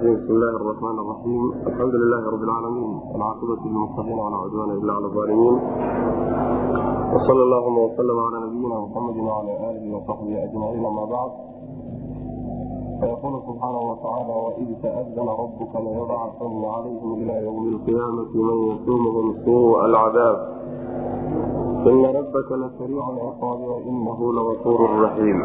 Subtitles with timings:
[0.00, 5.05] الرجيم بسم الله الرحمن الرحيم الحمد لله رب العالمين والعاقبة للمتقين ولا عدوان إلا على
[5.05, 5.55] الظالمين
[7.13, 11.31] وصلى اللهم وسلم على نبينا محمد وعلى آله وصحبه أجمعين أما بعد
[13.01, 20.37] فيقول سبحانه وتعالى وإذ تأذن ربك ليبعثن عليهم إلى يوم القيامة من يسومهم سوء العذاب
[21.87, 25.37] إن ربك لسريع العقاب وإنه لغفور رحيم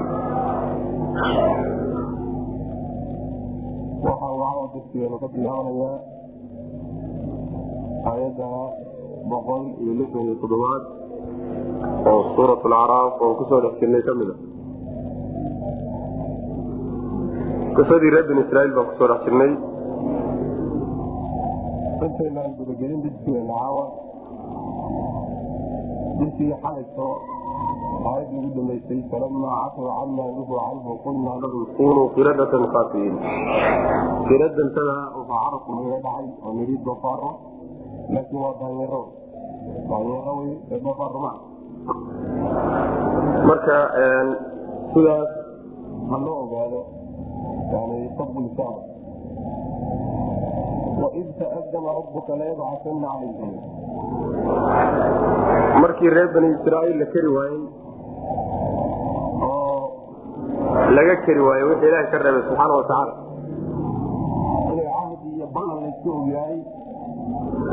[4.47, 5.99] waxa uu caawa darsigeenu ka bilaabanayaa
[8.11, 8.49] aayadda
[9.31, 10.83] boqol iyo lixdan iyo toddobaad
[12.11, 14.37] oo suurat alcaraaf oo ku soo dhex jirnay ka mid a
[17.77, 19.53] qisadii reer bin israiil baan ku soo dhex jirnay
[22.07, 23.85] intaynaan gudagelin dirsigeena caawa
[26.19, 27.07] dirsigii xalayso
[28.09, 33.17] aayadii ugu dambeysay falamaa catow camaa nuhu canhu qulnaa lahum kunuu qiradatan khaasiyiin
[34.29, 37.31] qiradantada waxaa carabku naga dhacay oo nidhi doofaaro
[38.15, 39.03] laakiin waa daanyaro
[39.91, 41.37] daanyaro wey ee doofaaro maa
[43.49, 43.77] marka
[44.93, 45.31] sidaas
[46.11, 46.81] ha loo ogaado
[47.73, 48.83] yani fadlisaada
[51.03, 53.53] waid taadama rabuka layabcasana calayhim
[55.83, 57.86] markii reer bani israaiil la keri waayey oo
[60.97, 63.13] laga keri waaye wixii ilaaha ka reebay subxaana watacaala
[64.97, 66.59] cahdi iyo ballan layska ogyahay.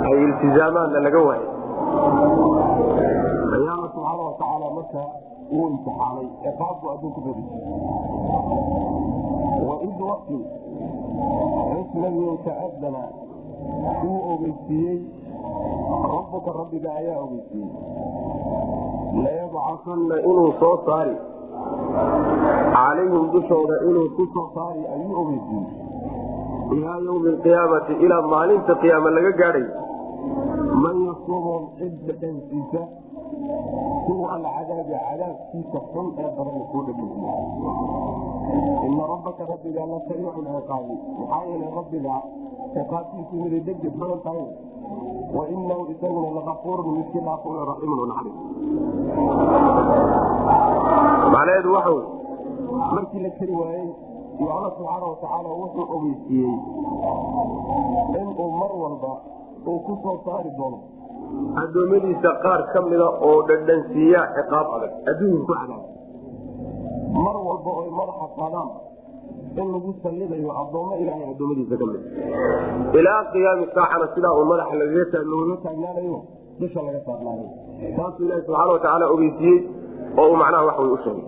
[0.08, 1.50] Ay iltizaamaanna laga waayay
[3.56, 5.02] ayaala subxaana watacaala marka
[5.56, 7.44] uu imtixaanay ee qaabku adduunku badi
[9.68, 10.38] waid waqti
[11.74, 13.04] cisnagiin taadana
[14.08, 14.98] uu ogeysiiyey
[16.14, 17.72] rabbuka rabbiga ayaa ogeysiiyey.
[19.24, 21.16] Layabcasanna inuu soo saari
[22.75, 25.67] calayhim dushooda inuu ku soo saari ayuu ogeysiiyey
[26.78, 29.66] ilaa ywmi alqiyaamati ilaa maalinta qiyaama laga gaadhay
[30.84, 32.81] man yasuumhum cid dhadhansiisa
[34.06, 37.35] kuwa alcadaabi cadaabkiisa xun ee badan kuu dhadhansiiya
[38.90, 42.16] ina rabbaka rabbiga la sariicu ciqaabi maxaa yeelay rabbiga
[42.75, 44.45] ciqaabtiisu miday degdeg badan tahay
[45.38, 50.22] wainahu isaguna laafuurun midkii dhaafuun raxiimun naxariis
[51.34, 52.00] macnaheedu wey
[52.96, 53.90] markii la keri waayey
[54.40, 56.56] iyo alla subxaana watacaala wuxuu ogeysiiyey
[58.22, 59.12] inuu mar walba
[59.68, 60.80] uu ku soo saari doono
[61.62, 65.84] addoommadiisa qaar ka mida oo dhadhansiiya ciqaab adag adduunka ku cadaab
[67.25, 68.70] mar walba oy madaxa qaadaan
[69.62, 72.02] in lagu sallidayo addoommo ilaahay addoommadiisa ka mid.
[73.00, 74.75] Ilaa qiyaami saacana sidaa uu madaxa
[75.31, 76.18] looga taagnaanayo
[76.60, 77.50] dusha laga saarnaanayo
[77.98, 79.60] saasuu ilahi subxaana watacaala ogeysiiyey
[80.20, 81.26] oo uu macnaha wax way u sheegay.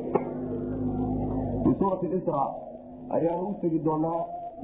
[1.79, 2.43] Suurati isra
[3.15, 4.21] ayaanu u doonaa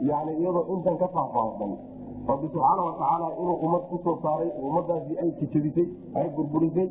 [0.09, 1.71] yani iyadoo intan ka faahfaahsan
[2.29, 6.89] rabbi subxaana watacaala inuu ummad ku soo saaray ummadaasi ay jajabisay ay burburisay.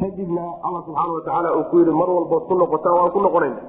[0.00, 3.62] Kadibna alla subxaana watacaala uu ku yidhi mar walbood ku noqotaan waan ku noqonayna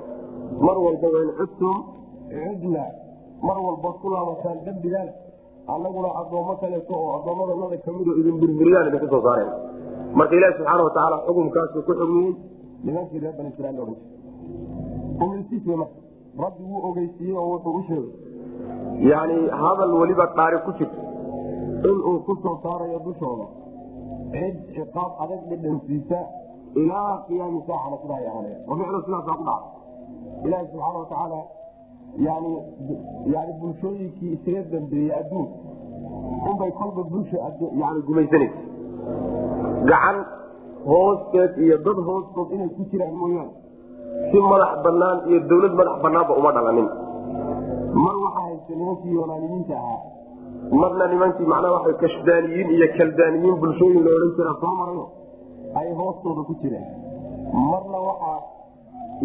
[0.68, 1.78] mar walba wain cudtum
[2.30, 2.84] cudna
[3.48, 5.10] mar walbood ku laabataan dambigaan
[5.74, 9.52] annaguna addoommo kaleeto oo addoommadanada ka mid oo idin burburiyaan idinku soo saareen
[10.20, 12.34] marka ilaahi subxaana watacaala xukumkaasu ku xugmiyey
[12.86, 13.98] nimankii reer bani israiil ohan
[15.24, 15.98] ogeysiis wey marka
[16.44, 18.14] rabbi wuu ogeysiiyey oo wuxuu u sheegay
[19.12, 21.02] yani hadal weliba dhaari ku jirto
[21.90, 23.46] inuu ku soo saarayo dushooda.
[24.34, 26.20] Cid ciqaab adag dhadhansiisa
[26.82, 29.68] ilaa qiyaami saacana sidaa ay ahaanaya ficlo sidaasaa ku dhaca.
[30.46, 31.40] Ilaahi subxaana watacaala
[32.28, 32.52] yani
[33.34, 35.58] yani bulshooyinkii isaga dambeeyey adduunka
[36.50, 37.38] unbay kolba bulsha
[37.82, 38.60] yani gumaysanaysa
[39.90, 40.18] gacan
[40.90, 43.54] hoosteed iyo dad hoostood inay ku jiraan mooyaane.
[44.32, 46.88] Si madax banaan iyo dawlad madax banaanba uma dhalanin.
[48.04, 50.02] Mar waxaa haysta nimankii yonaanimiinta ahaa.
[50.82, 55.06] Marna nimankii macnaa waa kashdaaniyiin iyo kaldaaniyiin bulshooyin la odhan jira soo marayo
[55.80, 56.88] ay hoostooda ku jireen
[57.72, 58.40] marna waxaa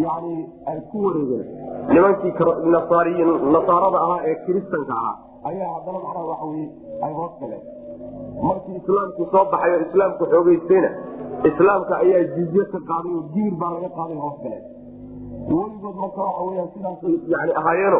[0.05, 0.33] yani
[0.69, 1.47] ay ku wareegeen.
[1.93, 2.31] Nimankii
[3.55, 5.15] nasaarada ahaa ee kiristanka ahaa
[5.49, 6.67] ayaa haddana macnaa waxa weye
[7.05, 7.63] ay hoos galeen
[8.47, 10.89] markii islaamkii soo baxay oo islaamku xoogeystayna
[11.49, 14.63] islaamka ayaa jizye ka qaaday oo diir baa laga qaaday hoos galeen
[15.57, 17.99] weligood marka waxa weya sidaasay yani ahaayeeno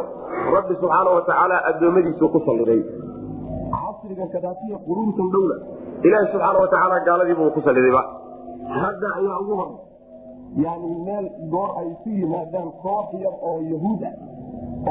[0.56, 2.82] rabbi subxaana watacaala addoommadiisu ku salliday.
[3.76, 5.56] Casriga kadaatiya quruuntan dhowla
[6.08, 8.04] ilaahi subxaana watacaala gaaladiibuu ku sallidayba
[8.84, 9.78] hadda ayaa ugu horay
[10.66, 14.16] yani meel goor ay isu yimaadaan koox yar oo yahuud ah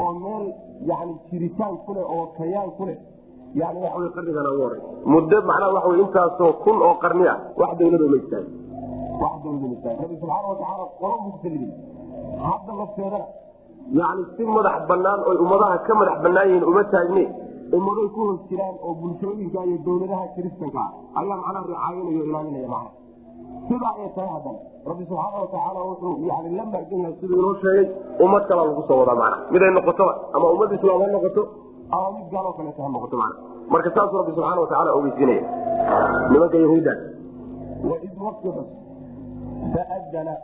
[0.03, 0.47] oo meel
[0.91, 2.99] yani jiritaan ku leh oo kayaan ku leh
[3.61, 4.81] yani waxa wey qarnigana ugu horay
[5.13, 8.51] muddo macnaha waxa wey intaasoo kun oo qarni ah wax dawlado ma istaago
[9.23, 11.73] wax dawlado ma istaago rabbi subxaana watacaala qolo buu ku saliday
[12.47, 13.27] hadda lafteedana
[14.01, 17.25] yani si madax banaan oy ummadaha ka madax banaan yihiin uma taagne.
[17.77, 20.83] Ummaday ku hos jiraan oo bulshooyinka iyo dowladaha kiristanka
[21.21, 22.91] ayaa macnaha ricaayinaya o ilaalinaya macna
[23.69, 24.61] sidaa ay tahay haddana
[24.91, 27.87] rabbi subxaana watacaala wuxuu yani la magan yahay siduu inoo sheegay.
[28.25, 31.43] Ummad kalaa lagu soo wadaa macna miday noqotoba ama ummad islaam noqoto
[31.93, 33.17] ama mid gaaloo kaleeto ha noqoto
[33.73, 35.45] marka saasuu rabbi subxaana watacaala ogeysiinaya
[36.33, 36.93] nimanka yahuudda
[37.91, 38.71] waid waqti xus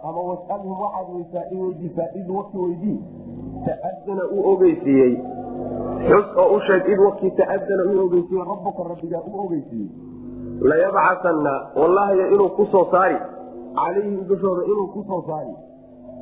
[0.08, 2.98] ama wasalhum waxaad weysaa in weydiisaa id waqti weydii
[3.66, 5.14] taadana uu ogeysiiyey
[6.08, 9.90] xus oo u sheeg id waqti taadana uu ogeysiiyey rabbuka rabbigaa uu ogeysiiyey
[10.70, 13.18] layabcasanna wallaahiy inuu ku saari.
[13.78, 15.54] Calayhim dushooda inuu ku saari.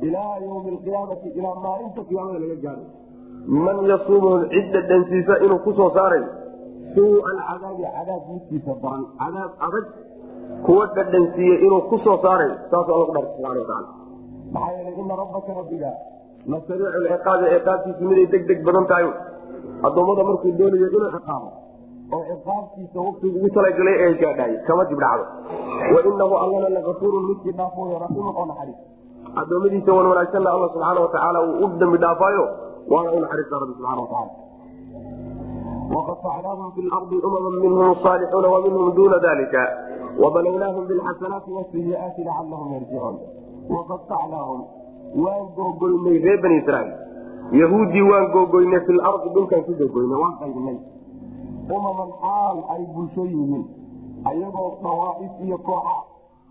[0.01, 2.83] Ilaa ywmi alqiyaamati ilaa maalinta qiyaamada laga gaaro
[3.47, 6.23] man yasuumuhum cidda dhansiisa inuu ku soo saaray.
[6.95, 9.85] Suu alcadaabi cadaab midkiisa daran cadaab adag
[10.65, 13.87] kuwa dhadhansiiye inuu ku soo saaray saasuu alla ku dhaartay subana wataala
[14.53, 15.91] maxaa yeelay ina rabbaka rabbiga
[16.51, 19.07] la sariicu lciqaabi ciqaabtiisu miday deg deg badan tahay.
[19.87, 21.49] Addoommada markuu doonayo inuu ciqaabo
[22.15, 25.23] oo ciqaabtiisa waqtigu ugu talagalay ee gaadhaay kama dib dhacdo.
[25.93, 28.79] Wainahu allana lagafuurun midkii dhaafooyo raxiimun oo naxariis.
[29.41, 32.45] Addoommadiisa wan wanaagsanna alla subxaana watacaala uu u dambi dhaafaayo
[32.92, 34.32] waana u naxariista rabbi subxana wataala
[35.92, 39.62] وqطcnaahم في اأرض أmma minhm صاalxuuna وminhm duna dalika
[40.22, 43.16] وbalwnahم bاxasanaati والسyiئaati lacalahum yarjicuun
[43.74, 44.60] وqطacnaahum
[45.24, 46.90] waan googoynay reer bani israiil
[47.60, 50.78] yahuudii waan googoynay fi lardi dhulkaan ku googoynay waan qaybinay
[51.76, 53.64] umaman xaal ay bulsho yihiin
[54.30, 55.96] ayagoo dawaaif iyo kooxa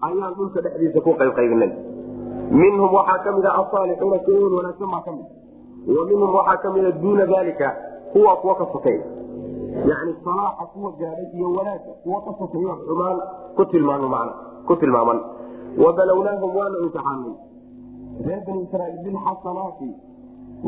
[0.08, 1.72] ayaan dhulka dhexdiisa ku qaybqaybinay
[2.62, 5.28] minhum waxaa ka mida asaalixuuna kuwan wanaagsan baa ka mid
[5.95, 7.69] wa minhum waxaa ka mida duuna dalika
[8.13, 8.99] kuwa kuwa ka sokay
[9.91, 13.19] yani salaaxa kuwa gaadhay iyo wanaagga kuwa ka sokeeyo xumaan
[13.57, 14.29] ku tilmaamo man
[14.67, 15.19] ku tilmaaman.
[15.79, 17.35] Wabalownaahum waanu imtixaanay.
[18.27, 19.89] Reer bani israiil bilxasanaati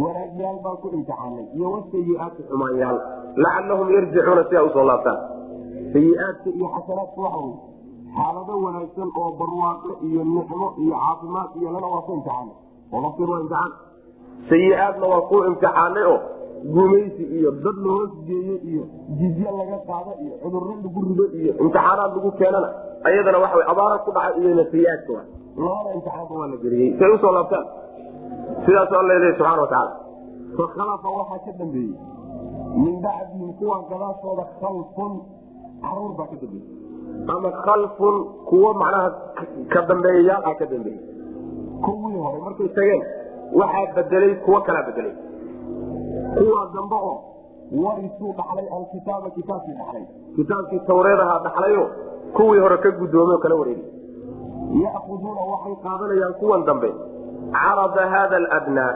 [0.03, 2.99] wanaagyaal baan ku imtixaanay iyo wasayiaati xumaanyaal
[3.45, 5.19] lacalahum yarjicuuna si ay u soo laabtaan.
[5.93, 7.55] Sayiaadka iyo xasanaadka waxa wey
[8.17, 12.57] xaalado wanaagsan oo barwaaqo iyo nicmo iyo caafimaad iyo lana waa ku imtixaanay.
[12.97, 13.71] Olafir waa imtixaan
[14.51, 16.19] sayiaadna waa ku imtixaanay oo
[16.75, 18.83] gumaysi iyo dad la hoos geeye iyo
[19.19, 22.69] jizye laga qaado iyo cudurro lagu rido iyo imtixaanaad lagu keenana.
[23.09, 25.23] Ayadana waxa abaara ku dhacay iyona sayiaadka wa
[25.65, 27.67] labada imtixaanka waa la geliyey say u soo laabtaan.
[28.65, 29.93] Sidaas alla leeya subxana watacaala
[30.59, 31.95] fakhalafa waxaa ka dambeeyey.
[32.83, 35.13] Min bacdihim kuwa gadaashooda khalfun
[35.85, 36.67] carruur baa ka dambeeyey.
[37.35, 38.15] Ama khalfun
[38.49, 39.09] kuwo macnaha
[39.73, 41.01] ka dambeeyayaal ah ka dambeeyey.
[41.85, 43.03] Kuwii hore markay tageen
[43.61, 45.15] waxaa bedelay kuwo kalaa bedelay.
[46.39, 47.17] Kuwa dambe oo
[47.85, 50.05] warisuu dhaxlay alkitaaba kitaabkii dhaxlay.
[50.37, 51.85] Kitaabkii tawreed ahaa dhaxlayo
[52.37, 53.87] kuwii hore ka guddoomay oo kala wareegay.
[54.85, 56.91] Ya'kuduuna waxay qaadanayaan kuwan dambe
[57.53, 58.93] carada haada aladnaa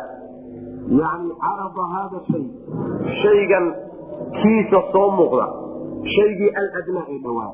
[1.00, 2.44] yani carada haada shay.
[3.22, 3.66] Shaygan
[4.38, 5.46] kiisa soo muuqda
[6.14, 7.50] shaygii aladnaa ee dhowaa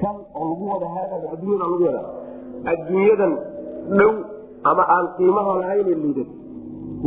[0.00, 2.02] kan oo lagu wada haada adduunyada lagu wada
[2.72, 3.32] adduunyadan
[3.98, 4.12] dhow
[4.70, 6.28] ama aan qiimaha lahayne liidan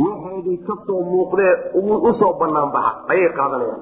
[0.04, 1.52] waxeedii ka soo muuqdee
[2.08, 2.92] u soo banaan baxa.
[3.12, 3.80] Ayay qaadanayaan.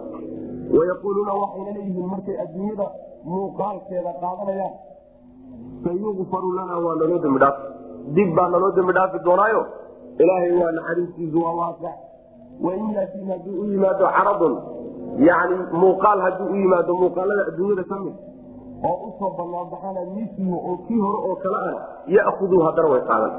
[0.76, 2.86] Wayaquuluuna waxayna leeyihiin markay adduunyada
[3.32, 4.74] muuqaalkeeda qaadanayaan
[5.84, 7.62] sayukfaru lana waa naloo dambi dhaafi
[8.16, 9.62] dib baa naloo dambi dhaafi doonaayo?
[10.22, 11.96] Ilaahay waa naxariistiisu waa waasac
[12.64, 14.54] wain yaatiin hadduu u yimaado caradun
[15.28, 18.14] yani muuqaal hadduu u yimaado muuqaalada adduunyada ka mid
[18.90, 21.80] oo u soo banaanbaxana mislihu oo kii hore oo kale ana
[22.16, 23.32] ya'khuduu haddana way qaadan.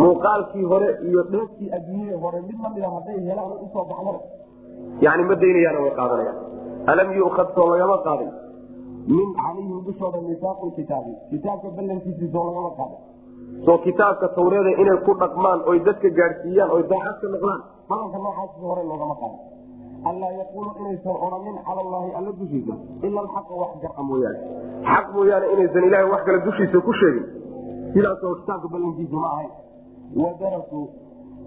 [0.00, 4.20] Muuqaalkii hore iyo dheefkii adduunyada hore mid lamida hadday helaan u soo baxdana
[5.04, 6.38] yani ma daynayaana way qaadanayaan
[6.92, 8.30] alam yu'khad soo lagama qaadin.
[9.16, 11.12] Min calayhim dushooda misaaqu kitaabi.
[11.30, 13.00] Kitaabka ballankiisii soo lagama qaadin.
[13.66, 18.58] Soo kitaabka tawreeda inay ku dhaqmaan oy dadka gaadhsiiyaan oy daacad ka noqdaan balanka noocaasi
[18.68, 19.40] hore loogama qaadin
[20.10, 24.38] allaa yaquulu inaysan odhanin cala allaahi alla dushiisa ila alxaqa wax garca mooyaane
[24.90, 27.26] xaq mooyaane inaysan ilahay wax kale dushiisa ku sheegin
[27.94, 29.50] sidaasoo kitaabka ballankiisa ma ahayn
[30.22, 30.86] wadarasuu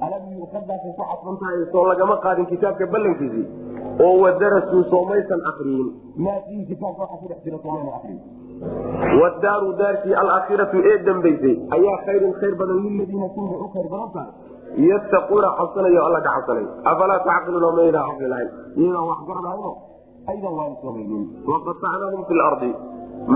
[0.07, 1.37] alam yuukadaasay ku cadfan
[1.71, 3.47] soo lagama qaadin kitaabka ballankiisii
[4.05, 5.89] oo wadarasuu soomaysan akriyin
[6.25, 8.21] maa fiihi kitaabka waxa ku dhex jira soomayna akriyin
[9.21, 14.31] wadaaru daarkii alaakhiratu ee dambaysay ayaa khayrun khayr badan liladiina kuwa u khayr badan tahay
[14.87, 18.49] yattaquuna cabsanayo alla ka cabsanayo afalaa tacqiluuna maydaan caqli lahayn
[18.81, 19.71] iyadaan wax garanayno
[20.31, 22.71] aydan waan samaynin waqatacnaahum fi lardi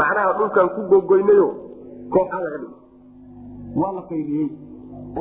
[0.01, 1.47] macnaha dhulkan ku gogoynayo
[2.15, 2.59] kooxaa laga
[3.81, 4.47] waa la qaydiyey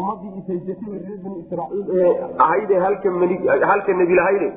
[0.00, 2.11] ummadii isaysatay reer bani israaiil ee
[2.45, 4.49] ahayde halka nebi lahayde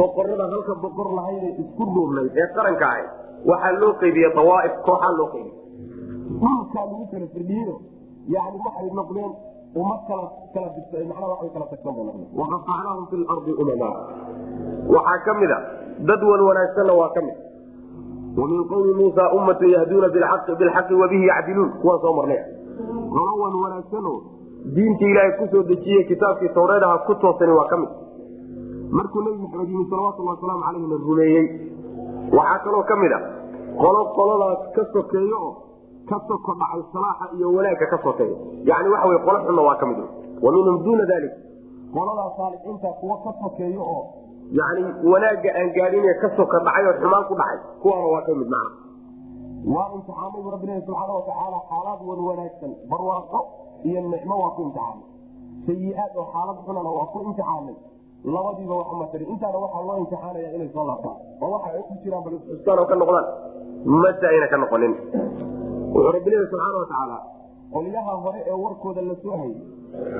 [0.00, 3.08] boqorada halka boqor lahayde isku dhuurnayd ee qaranka ahayd
[3.50, 5.54] waxaa loo qaybiye awaaif kooxaa loo qaybiy
[6.42, 7.74] dhulkaa lagu kala firdhiyo
[8.34, 9.32] yani waxay noqdeen
[9.74, 10.24] uma kala
[10.54, 10.68] kala
[11.10, 13.90] macnaha waxay kala tagsan bay noqdeen waqafacnaahum fi lardi umama
[14.96, 15.58] waxaa ka mid a
[16.10, 17.36] dad wan wanaagsanna waa ka mid
[18.40, 22.40] wamin qowmi muusa ummata yahduuna bilxaqi wabihi yacdiluun kuwaan soo marnay
[23.14, 24.14] qolo wan wanaagsano
[24.74, 27.90] diinta ilaahay ku soo dejiye kitaabkii tawreed aha ku toosani waa ka mid
[28.98, 31.46] markuu nebi maxamed yimi salawatulhi wasalaamu caleyh la rumeeyey
[32.38, 33.20] waxaa kaloo ka mid a
[33.82, 35.42] qolo qoladaas ka sokeeyo
[36.10, 38.36] oo ka soko dhacay salaaxa iyo wanaagga ka sokeeya
[38.70, 39.98] yani waxa wey qolo xunna waa ka mid
[40.44, 41.34] wa minhum duuna dalik
[41.94, 44.02] qoladaas saalixiinta kuwa ka sokeeyo oo
[44.60, 48.48] yani wanaagga aan gaadine ka soka dhacay oo xumaan ku dhacay kuwaana waa ka mid
[48.54, 48.76] macna.
[49.74, 53.40] Waa imtixaanay bu rabbilahi subxaana watacaala xaalaad wan wanaagsan barwaaqo
[53.88, 55.04] iyo nicmo waa ku imtixaanay.
[55.66, 57.76] Sayi-aad oo xaalad xunana waa ku imtixaanay.
[58.34, 61.18] Labadiiba wax ma tari intaana waxaa loo imtixaanaya inay soo laabtaan.
[61.44, 63.26] Oo waxa ay ku jiraan bal isxustaan oo ka noqdaan.
[64.02, 64.92] Mase ayna ka noqonin
[65.94, 67.18] wuxuu rabbilahi subxaana watacaala
[67.74, 69.56] qolyaha hore ee warkooda la soo hayay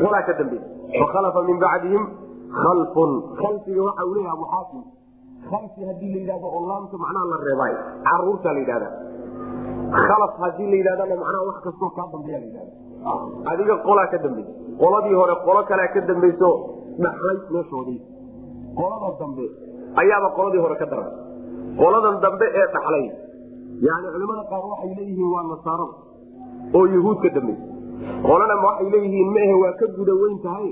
[0.05, 0.59] walaa ka dambe
[1.01, 2.05] fakhalafa min bacdihim
[2.63, 3.11] kalfun
[3.43, 4.83] kalfiga waxa uu leeyaha abuxaakim
[5.51, 8.89] kalfi haddii la yidhahdo oo laamta macnaha la reebaayo carruurta la yidhahda
[10.07, 12.73] khalaf haddii la yidhahdana macnaha wax kastoo kaa dambeeya la yidhahda
[13.53, 16.51] adiga qolaa ka dambeysa qoladii hore qolo kalea ka dambayso
[17.05, 17.99] dhaxlay meeshoodii.
[18.79, 19.45] Qolada dambe
[20.03, 21.13] ayaaba qoladii hore ka daran.
[21.81, 23.05] Qoladan dambe ee dhaxlay
[23.89, 25.95] yani culimada qaar waxay leeyihiin waa nasaarada
[26.79, 27.65] oo yahuud ka dambeysa
[28.29, 30.69] qolana waxay leeyihiin maehe waa ka guda weyn tahay.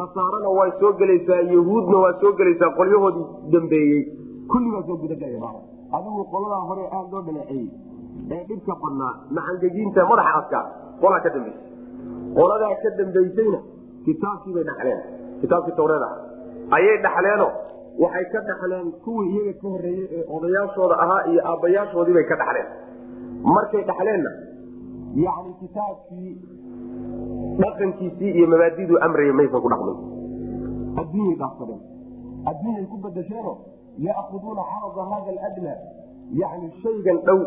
[0.00, 4.00] Nasaarana waa soo gelaysaa yahuudna waa soo gelaysaa qolyahoodii dambeeyey.
[4.52, 5.50] Kulligaa soo gudagelaya
[5.96, 7.66] adigu qoladaa hore aada loo dhaleeceeyey.
[8.34, 10.64] Ee dhibka badnaa macangegiinta madaxa adkaa
[11.02, 11.60] qolaa ka dambaysa
[12.38, 13.60] qoladaa ka dambaysayna
[14.06, 15.00] kitaabkiibay dhaxleen.
[15.40, 16.12] Kitaabkii tawreed ah
[16.76, 17.48] ayay dhaxleeno
[18.02, 22.68] waxay ka dhaxleen kuwii iyaga ka horeeyey ee odayaashooda ahaa iyo aabbayaashoodiibay ka dhaxleen.
[23.56, 24.30] Markay dhaxleenna
[25.26, 26.32] yani kitaabkii
[27.62, 29.96] dhaqankiisii iyo mabaadiduu amraya maysan ku dhaqmin.
[31.02, 31.80] Adduunyay dhaafsadeen
[32.50, 33.52] adduunyay ku badasheeno
[34.06, 35.74] yaakuduuna carada hada aladna
[36.42, 37.38] yani shaygan dhow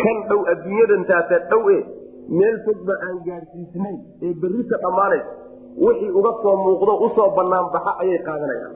[0.00, 1.78] kan dhow adduunyadan taata dhow e
[2.38, 5.32] meel fogba aan gaadhsiisnayn ee berrita dhammaanaysa
[5.86, 8.72] wixii uga soo muuqdo u soo banaan baxa ayay qaadanayaan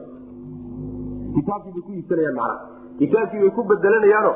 [1.37, 2.57] kitaabkiibay ku iibsanayaan macnaha
[3.01, 4.33] kitaabkiibay ku bedelanayaano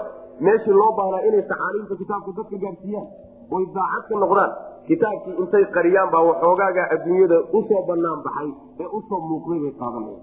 [0.47, 3.09] meeshii loo baahnaa inay tacaaliimta kitaabka dadka gaadhsiiyaan
[3.57, 4.53] oy daacad ka noqdaan.
[4.89, 8.49] Kitaabkii intay qariyaan baa waxoogaaga adduunyada u soo banaan baxay
[8.83, 10.23] ee u soo muuqday bay qaadanayaan.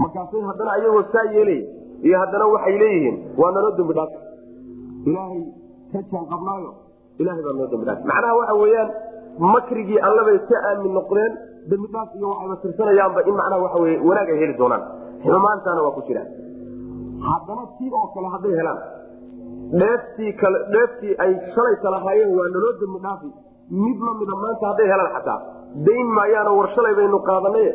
[0.00, 1.60] Markaasay haddana ayagoo saa yeelay
[2.06, 4.12] iyo haddana waxay leeyihiin waa naloo dambi dhaaf
[5.08, 5.42] ilaahay
[5.92, 6.70] ka jaan qabnaayo
[7.22, 8.90] ilahay baa noo dambi dhaaf macnaha waxa weeyaan
[9.54, 11.32] makrigii allabay ka aamin noqdeen
[11.70, 14.82] dambi dhaaf iyo waxayba tirsanayaanba in macnaha waxa weye wanaag ay heli doonaan
[15.24, 16.28] xumaantaana waa ku jiraan
[17.28, 18.80] haddana tii oo kale hadday helaan.
[19.80, 23.28] Dheeftii kale dheeftii ay shalay kalahaayeen waa naloo dambi dhaafi.
[23.84, 25.38] Mid lamida maanta hadday helaan xataa.
[25.86, 27.66] Dayn maayaano war shalay baynu qaadanay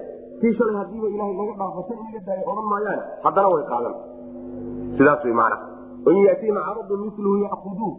[0.41, 3.93] tii shalay hadiiba ilahay naga dhaafasa in laga daayo odhan maayaan haddana way qaadan.
[4.97, 5.57] Sidaas wy maana
[6.11, 7.95] in yatiina caradun miluhu yakuduun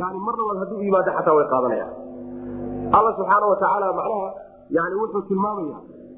[0.00, 1.92] yani mar labaad hadduu yimaado xataa way qaadanayaan.
[2.96, 4.28] Alla subxaana watacaala macnaha
[4.76, 5.76] yani wuxuu tilmaamaya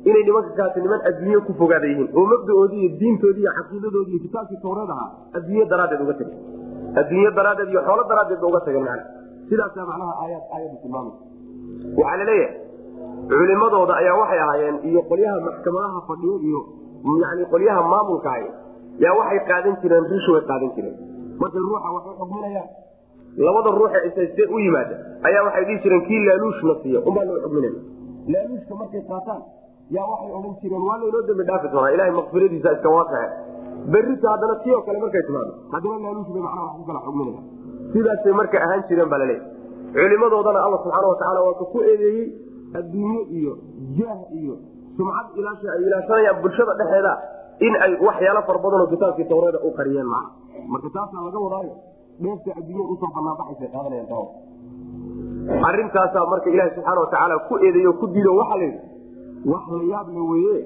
[0.09, 2.09] inay nimanka kaasi niman adduunye ku fogaada yihiin.
[2.17, 4.59] Oo mabdaoodii iyo diintoodii iyo caqiidadoodi iyo kitaabkii
[4.95, 6.41] ahaa adduunye daraaddeed uga tageen.
[7.01, 9.05] Adduunye daraaddeed iyo xoolo daraaddeed uga tageen mana
[9.49, 11.15] sidaasa macnaha aayad aayadu tilmaamay
[11.99, 12.53] waxaa la leeyahay
[13.31, 16.61] culimadooda ayaa waxay ahaayeen iyo qolyaha maxkamadaha fadhiyo iyo
[17.23, 18.47] yani qolyaha maamulka ahay
[19.05, 20.97] yaa waxay qaadan jireen rish way qaadan jireen.
[21.41, 22.69] Markay ruuxa waxay xugminayaan.
[23.47, 24.95] Labada ruuxe isaystee u yimaada
[25.29, 27.01] ayaa waxay dhihi jireen kii laaluushna siiya?
[27.09, 27.73] Unbaa loo xugminaya
[28.33, 29.43] laaluushka markay qaataan
[29.97, 33.29] yaa waxay odhan jireen waa laynoo dambi dhaafi doonaa ilahay makfiradiisa iska waasaxe
[33.93, 35.53] berrita haddana tii oo kale markay timaado.
[35.73, 37.41] Haddana laaluush bay macnaha wax ku kala xugminaya
[37.93, 39.47] sidaasay marka ahaan jireen baa laleeyahy
[39.97, 42.25] culimadoodana alla subxaana watacaala waa ku eedeeyey
[42.79, 43.53] adduunye iyo
[43.99, 44.55] jaah iyo
[44.97, 47.13] sumcad ilaasha ay ilaashanayaan bulshada dhexeeda
[47.67, 50.25] in ay waxyaalo fara badanoo kitaabkii tawreeda u qariyeen maa
[50.73, 51.75] marka taasaa laga wadaayo
[52.25, 54.27] dheefta adduunya u soo banaanbaxaysa qaadanayaan tawa
[55.69, 58.81] arrintaasaa marka ilaahi subxaana watacaala ku eedeeyo ku diido waxaa la yidhi
[59.53, 60.57] wax la yaab la weye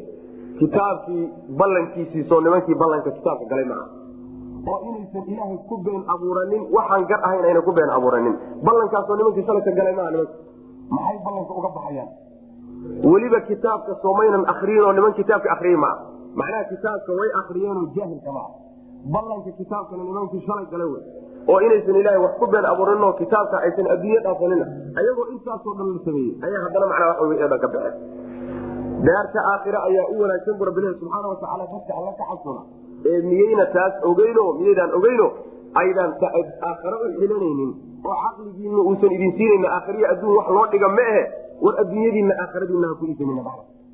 [0.59, 1.25] kitaabkii
[1.61, 3.85] ballankiisiisoo nimankii ballanka kitaabka galay maa
[4.73, 8.35] oo inaysan ilaahay ku been abuuranin waxaan gar ahayn ayna ku been abuuranin.
[8.67, 10.35] Ballankaasoo nimankii salaka galay maa nimanka.
[10.91, 12.11] Maxay ballanka uga baxayaan?
[13.13, 15.97] Weliba kitaabka soomaynan akriyin oo niman kitaabka akriye maa
[16.41, 18.49] macnaha kitaabka way akriyeenoo jaahilka maa
[19.15, 21.03] ballanka kitaabkana nimankii shalay galay wey.
[21.49, 24.67] Oo inaysan ilaahay wax ku been abuuranin oo kitaabka aysan adduunye dhaafanina
[25.01, 27.97] ayagoo intaasoo dhan la sameeyey ayaa haddana macnaa wax wey dhan ka baxeen
[29.07, 32.63] daarta aakhira ayaa u wanaagsan bu rabbilahi subxaana watacaala dadka alla ka xasuna
[33.11, 35.27] ee miyayna taas ogeyno miyaydaan ogeyno
[35.83, 36.13] aydaan
[36.71, 37.71] aakhare u xilanaynin.
[38.07, 41.23] Oo caqligiina uusan idin siinayna aakhiriya adduun wax loo dhiga ma ahe.
[41.65, 43.43] War adduunyadiina aakhiradiina ha ku iisanina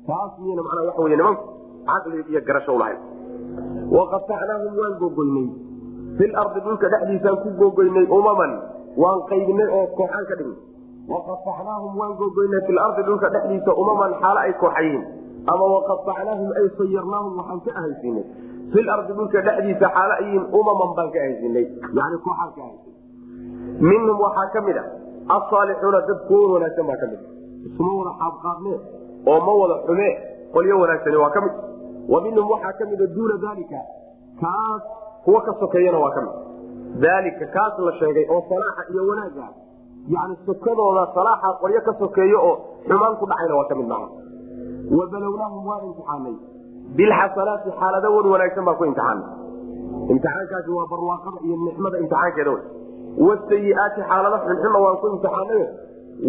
[0.09, 1.43] taas miyana macnaa waxa wey nimanku
[1.89, 2.99] caqli iyo garasho lahayn
[3.97, 5.47] waqatacnaahum waan gogoynay
[6.17, 8.51] filardi dhulka dhexdiisaan ku gogoynay umaman.
[9.01, 10.57] Waan qaybinay oo kooxaan ka dhignay
[11.13, 15.03] waqatacnaahum waan gogoynay filardi dhulka dhexdiisa umaman xaalo ay kooxayiin
[15.53, 18.23] ama waqatacnaahum ay sayarnaahum waxaan ka ahaysiinay
[18.73, 21.65] filardi dhulka dhexdiisa xaalo ayiin umaman baan ka ahaysiinay
[21.99, 22.93] yani kooxaan ka ahaysiinay
[23.89, 24.85] minhum waxaa ka mid a
[25.37, 27.21] asaalixuuna dad kuwa wanaagsan baa ka mid
[27.69, 28.77] isma wada xaabqaadnee
[29.33, 30.11] oo ma wada xumee
[30.55, 31.55] qolyo wanaagsani waa ka mid
[32.13, 33.79] wa minhum waxaa ka mida duuna daalika
[34.41, 34.83] kaas
[35.25, 36.35] kuwa ka sokeeyana waa ka mid
[37.05, 39.45] daalika kaas la sheegay oo salaaxa iyo wanaaga
[40.13, 42.55] yani sokadooda salaaxa qolyo ka sokeeyo oo
[42.87, 44.07] xumaan ku dhacayna waa ka mid maha
[44.97, 46.35] wa balownaahum waa imtixaanay
[46.97, 49.25] bilxasanaati xaalado wan wanaagsan baa ku imtixaanay
[50.13, 52.63] imtixaankaasi waa barwaaqada iyo nicmada imtixaankeeda wey
[53.27, 55.63] wasayiaati xaalado xunxunna waan ku imtixaanay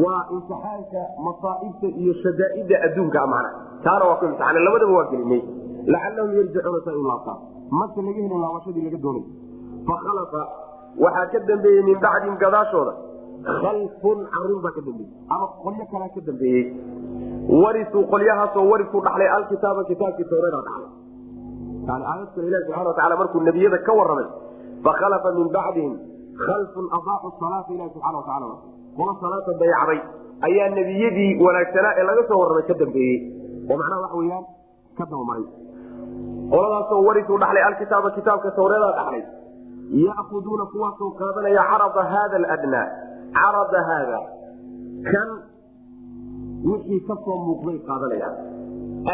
[0.04, 3.50] waa imtixaanka masaaibta iyo shadaaida adduunka mana
[3.84, 5.42] taana waa ku imtixaana labadaba waa gelinay
[5.94, 7.38] lacalahum yarjicuuna sa laabtaan
[7.80, 9.24] marka laga helin laabashadii laga doonay
[9.90, 10.42] fakhalafa
[11.04, 12.92] waxaa ka dambeeyey min bacdin gadaashooda
[13.44, 16.64] khalfun carruur baa ka dambeeyey ama qolyo kalaa ka dambeeyey
[17.62, 20.90] warisuu qolyahaasoo warisuu dhaxlay alkitaaba kitaabkii tawreeda dhaxlay
[21.88, 24.26] yani aayad kale ilahi subxana wataala markuu nebiyada ka warramay
[24.86, 25.92] fakhalafa min bacdihim
[26.46, 28.46] khalfun adaacu salaata ilahi subxana wataala
[28.96, 30.00] kuwa salaata dayacday
[30.48, 33.16] ayaa nebiyadii wanaagsanaa ee laga soo warramay ka dambeeyey
[33.70, 34.44] oo macnaha waxa weyaan
[34.98, 35.46] ka dabamaray
[36.54, 39.22] qoladaasoo warisuu dhaxlay alkitaaba kitaabka tawreedaa dhaxlay
[40.06, 42.86] yaakuduuna kuwaasoo qaadanaya carada haada aladnaa
[43.36, 44.20] carada haada
[45.10, 45.28] kan
[46.70, 48.36] wixii ka soo muuqday qaadanayaan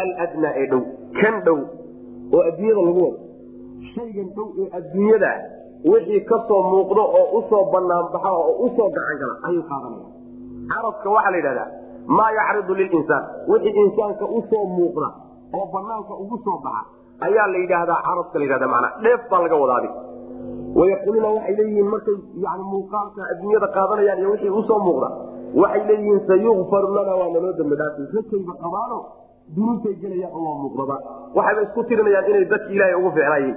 [0.01, 0.81] aladnaa ee dhow
[1.21, 1.57] kan dhow
[2.35, 3.19] oo adduunyada lagu wado.
[3.93, 5.31] Shaygan dhow ee adduunyada
[5.91, 10.11] wixii ka soo muuqdo oo u soo banaanbaxa oo u soo gacan gala ayay qaadanayaan
[10.71, 11.69] caradka waxaa la yidhahdaa
[12.17, 15.09] maa yacridu lilinsaan wixii insaanka u soo muuqda
[15.57, 16.83] oo banaanka ugu soo baxa
[17.27, 19.89] ayaa la yidhaahdaa caradka la yidhahda manaa dheef baa laga wadaabi
[20.79, 25.09] wayaquuluuna waxay leeyihiin markay yani muuqaalka adduunyada qaadanayaan iyo wixii u soo muuqda
[25.63, 28.97] waxay leeyihiin sayukfaru lana waa naloo dambi dhaafi rakayba qabaano
[29.55, 30.95] dunuubtay gelayaan oo waa muuqdaba
[31.37, 33.55] waxayba isku tirinayaan inay dadki ilaahay ugu ficnaayeen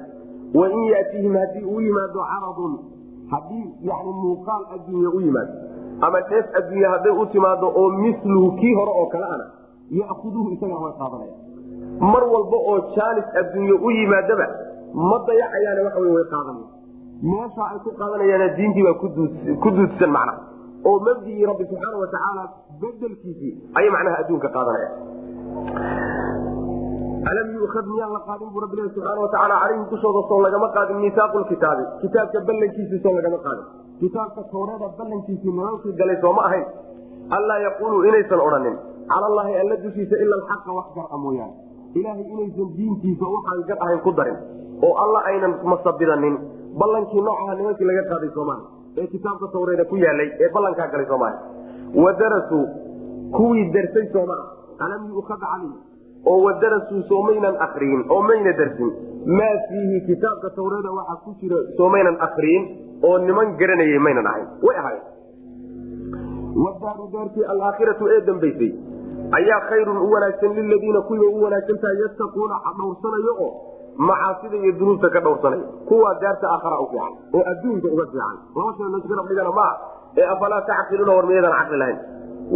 [0.61, 2.75] wain yatihim haddii uu yimaado caradun
[3.33, 5.53] haddii yani muuqaal adduunya u yimaado
[6.07, 9.47] ama dheef adduunya hadday u timaado oo miluhu kii hore oo kale ana
[10.01, 11.35] yakuduhu isagana way qaadanaya
[12.13, 14.47] mar walba oo jaanis adduunye u yimaadaba
[15.11, 16.69] ma dayacayaane waxa way qaadanaya
[17.23, 18.99] meesha ay ku qaadanayaan diintii baa
[19.63, 20.35] ku duudsan macna.
[20.85, 22.43] Oo mabdigii rabbi subxaana watacaala
[22.81, 24.89] bedelkiisii ayay macnaha adduunka qaadanaya
[27.27, 31.85] alam yuad miyaan la qaadin bu rabbi subxaana watacaala calayhim dushooda lagama qaadin miisaaqu kitaabi.
[32.03, 33.67] Kitaabka ballankiisii lagama qaadin.
[34.01, 36.67] Kitaabka tawreeda ballankiisii nimankii galay sooma ahayn.
[37.37, 38.77] Allaa yaquuluu inaysan odhanin.
[39.11, 41.55] Cala allahi alla dushiisa ila alxaqa wax gar-a mooyaane.
[41.99, 44.39] Ilaahay inaysan diintiisa waxaan gar ahayn ku darin.
[44.87, 46.35] Oo alla aynan masabidanin
[46.81, 48.65] ballankii noocaha nimankii laga qaaday soomaali
[49.01, 51.39] ee kitaabka tawreeda ku yaalay ee ballankaa galay soomaali
[52.05, 52.65] wadarasuu
[53.37, 54.37] kuwii darsay sooma
[54.87, 55.71] alam yuukad calay
[56.31, 58.91] oo wadarasuu soomaynan akriyin oo mayna darsin.
[59.39, 62.65] Maa fiihi kitaabka tawreeda waxaa ku jira soomaynan akriyin
[63.09, 64.47] oo niman garanayay maynan ahayn.
[64.67, 65.03] Way ahayn
[66.65, 68.71] wadaaru daartii alaakhiratu ee dambaysay.
[69.39, 73.51] Ayaa khayrun u wanaagsan liladiina kuwii u wanaagsan tahay yattaquuna dhowrsanayo oo
[73.99, 78.37] macaasida iyo dunuubta ka dhowrsanaya kuwaa daarta aakhara u fiican oo adduunka uga fiican.
[78.77, 79.73] Shay laska rabdhigana maa
[80.17, 81.99] ee afalaa tacqiluuna war miyadan caqli lahayn?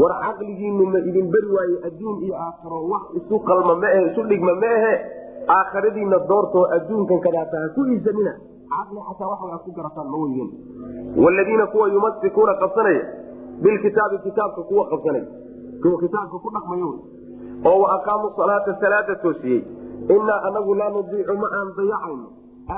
[0.01, 4.53] War caqligiinu ma idin beri waaye adduun iyo aakharo wax isu qalma maahe isu dhigma
[4.65, 4.93] maahe
[5.57, 8.33] aakhiradiina doortoo adduunkan kadaata ha ku iisanina
[8.75, 10.49] caqli xataa wax aad ku garataan ma weyden
[11.25, 13.03] waladiina kuwa yumasikuuna qabsanaya
[13.65, 15.27] bilkitaabi kitaabka kuwa qabsanaya
[15.83, 16.87] kuwa kitaabka ku dhaqmaya
[17.71, 19.61] oo wa aqaamu salaata salaada toosiyey
[20.09, 22.27] inaa anagu laa nudiicu ma aan dayacayno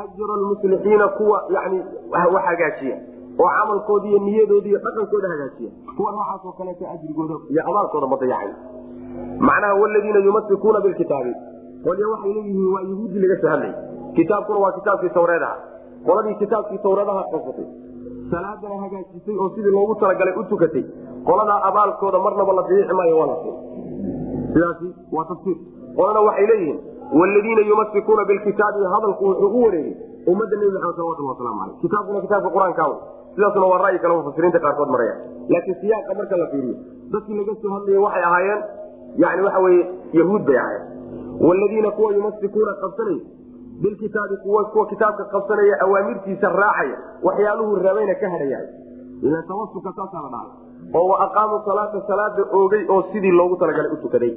[0.01, 1.79] ajra lmuslixiina kuwa yani
[2.35, 2.97] wax hagaajiya
[3.39, 8.57] oo camalkooda iyo dhaqankooda hagaajiya kuwa noocaasoo kaleeto ajrigooda iyo abaalkooda ma dayacayn
[9.39, 11.35] macnaha waladiina yumasikuuna bilkitaabi.
[11.85, 13.73] Qolya waxay leeyihiin waa yahuudi laga soo
[14.15, 15.57] kitaabkuna waa kitaabkii tawreedaha.
[16.07, 17.67] Qoladii kitaabkii tawreedaha qabsatay
[18.31, 20.85] salaadana hagaajisay oo sidii loogu talagalay u tukatay.
[21.27, 23.37] Qoladaa abaalkooda marnaba la dayici maayo waa la
[24.53, 25.57] sidaasi waa tafsiir.
[25.97, 26.79] Qolana waxay leeyihiin
[27.21, 29.95] waladiina yumasikuuna bilkitaabi hadalku wuxuu u wareegay
[30.33, 32.85] ummadda nebi maxamed salawatulhi waslamu aleyh kitaabkuna kitaabka qur'aanka
[33.35, 35.15] sidaasuna waa ra'yi kale mufasiriinta qaarkood maraya
[35.53, 36.77] laakiin siyaaqa marka la fiiriyo
[37.13, 38.63] dadkii laga soo hadlayay waxay ahaayeen
[39.25, 39.83] yani waxa weye
[40.21, 40.87] yahuud bay ahaayeen
[41.49, 43.19] waladiina kuwa yumasikuuna qabsanay
[43.83, 48.69] bilkitaabi kuwa kitaabka qabsanaya awaamirtiisa raacaya waxyaaluhu rabayna ka hadhayahay
[49.23, 50.51] ila tawasuka saasaa la dhahay
[51.01, 54.33] oo wa aqaamuu salaata salaada oogay oo sidii loogu talagalay u tukaday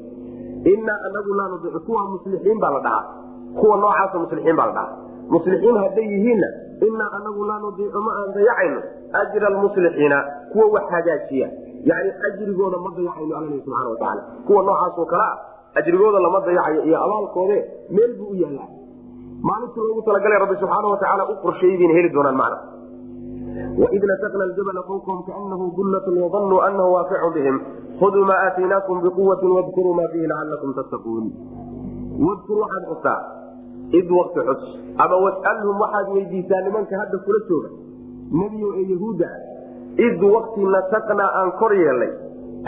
[0.74, 3.04] inaa anagu laa nudiicu kuwa muslixiin baa la dhahaa.
[3.60, 4.98] Kuwa noocaasa muslixiin baa la dhahaa.
[5.34, 6.48] Muslixiin hadday yihiinna
[6.88, 8.82] inaa anagu laa nudiicu ma aan dayacayno.
[9.22, 10.18] Ajra almuslixiina
[10.52, 11.48] kuwa wax hagaajiya.
[11.90, 15.38] Yani ajrigooda ma dayacayno alla subxana watacaala kuwa noocaasoo kale ah
[15.80, 17.58] ajrigooda lama dayacayo iyo abaalkoode
[17.96, 18.70] meel buu u yaallaa.
[19.48, 22.58] Maalintii loogu talagalay rabbi subxaana watacaala u qorsheeyey bayna heli doonaan macna
[23.82, 27.58] waid nasakna ljabla fawqahum kaanahu dullatun wadanuu anahu waaficun bihim
[28.00, 31.26] khuduu maa aataynaakum biquwatin wadkuruu maa fiihi lacalakum tattaquun
[32.28, 33.20] wadkur waxaad xustaa
[34.00, 34.62] id wakti xus
[35.04, 37.70] ama wasalhum waxaad weydiisaa nimanka hadda kula jooga
[38.42, 39.30] nebiyo ee yahuudda
[40.08, 42.12] id wakti nasaknaa aan kor yeelnay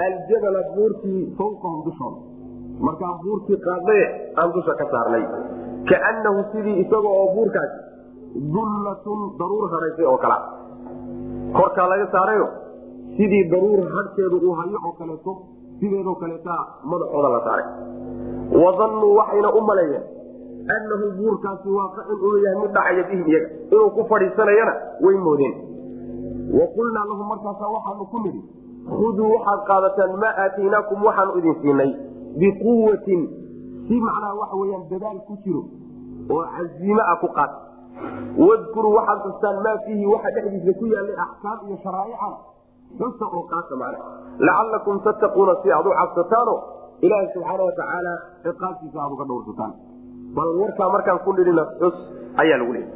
[0.06, 2.20] aljabala buurtii fawqahum dushooda
[2.88, 4.06] markaan buurtii qaadnaye
[4.40, 5.24] aan dusha ka saarnay
[5.92, 7.78] kaanahu sidii isaga oo buurkaasi
[8.56, 10.38] dullatun daruur haraysay oo kala
[11.54, 12.48] korkaa laga saarayo?
[13.18, 15.32] Sidii daruur hadhkeedu uu hayo oo kaleeto
[15.80, 17.66] sideedoo kaleetaa madaxooda la saaray.
[18.64, 20.04] Wadannuu waxayna u maleeyeen
[20.76, 23.48] annahu buurkaasi waaqicun inuu yahay mid dhacaya bihim iyaga.
[23.72, 24.74] Inuu ku fadhiisanayana
[25.06, 25.56] way moodeen.
[26.60, 28.42] Wa qulnaa lahum markaasa waxaanu ku nidhi
[28.98, 31.92] khuduu waxaad qaadataan maa aataynaakum waxaanu idin siinay
[32.40, 33.22] biquwatin
[33.88, 35.64] si macnaha waxa weyaan dadaal ku jiro
[36.36, 37.58] oo casiime ah ku qaata
[38.48, 42.30] wadkuruu waxaad xustaan maa fiihi waxa dhexdiisa ku yaallay axkaam iyo sharaa'ica.
[43.00, 44.00] Xusa oo qaata macna
[44.48, 46.56] lacalakum tattaquuna si aad u cabsataano
[47.06, 48.14] ilaaha subxaana watacaala
[48.46, 49.72] ciqaabtiisa aad uga dhowrsataan.
[50.36, 51.96] Bal warkaa markaan ku dhidhina xus
[52.42, 52.92] ayaa lagu leeyay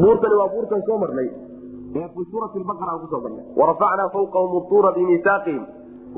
[0.00, 1.28] buurtani waa buurtan soo marnay.
[1.98, 3.44] Ee fi suurati baqara aan ku soo marnay.
[3.60, 5.62] Warafacnaa fawqahum utuura bimiisaaqihim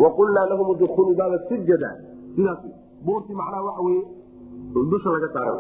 [0.03, 1.91] waqulnaa lahum udkuluu baaba sujada.
[2.37, 2.61] Sidaas
[3.07, 4.03] buurtii macnaha waxa weye
[4.93, 5.53] dusha laga saara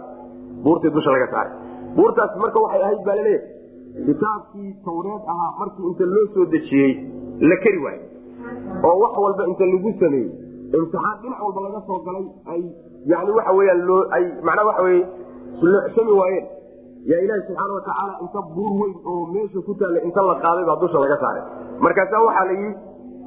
[0.64, 1.52] buurtii dusha laga saaray
[1.96, 6.92] buurtaas marka waxay ahayd baa la leeyahay kitaabkii tawreed ahaa markii inta loo soo dejiyey
[7.50, 8.02] la keri waayo
[8.88, 10.30] oo wax walba inta lagu sameeyey.
[10.78, 12.62] Imtixaan dhinac walba laga soo galay ay
[13.12, 15.02] yani waxa weyaan loo ay macnaa waxa weye
[15.72, 16.46] loocsami waayeen.
[17.10, 20.78] Yaa ilaahi subxaana watacaala inta buur weyn oo meesha ku taalla inta la qaaday baa
[20.82, 21.44] dusha laga saaray.
[21.84, 22.74] Markaasa waxaa la yii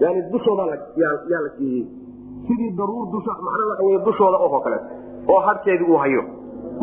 [0.04, 0.64] yani dushooda
[1.04, 1.86] yaa la siiyey.
[2.48, 4.88] Sidii daruur dusha macnaa waxa dushooda oo kaleeto
[5.34, 6.24] oo hadhkeedii uu hayo.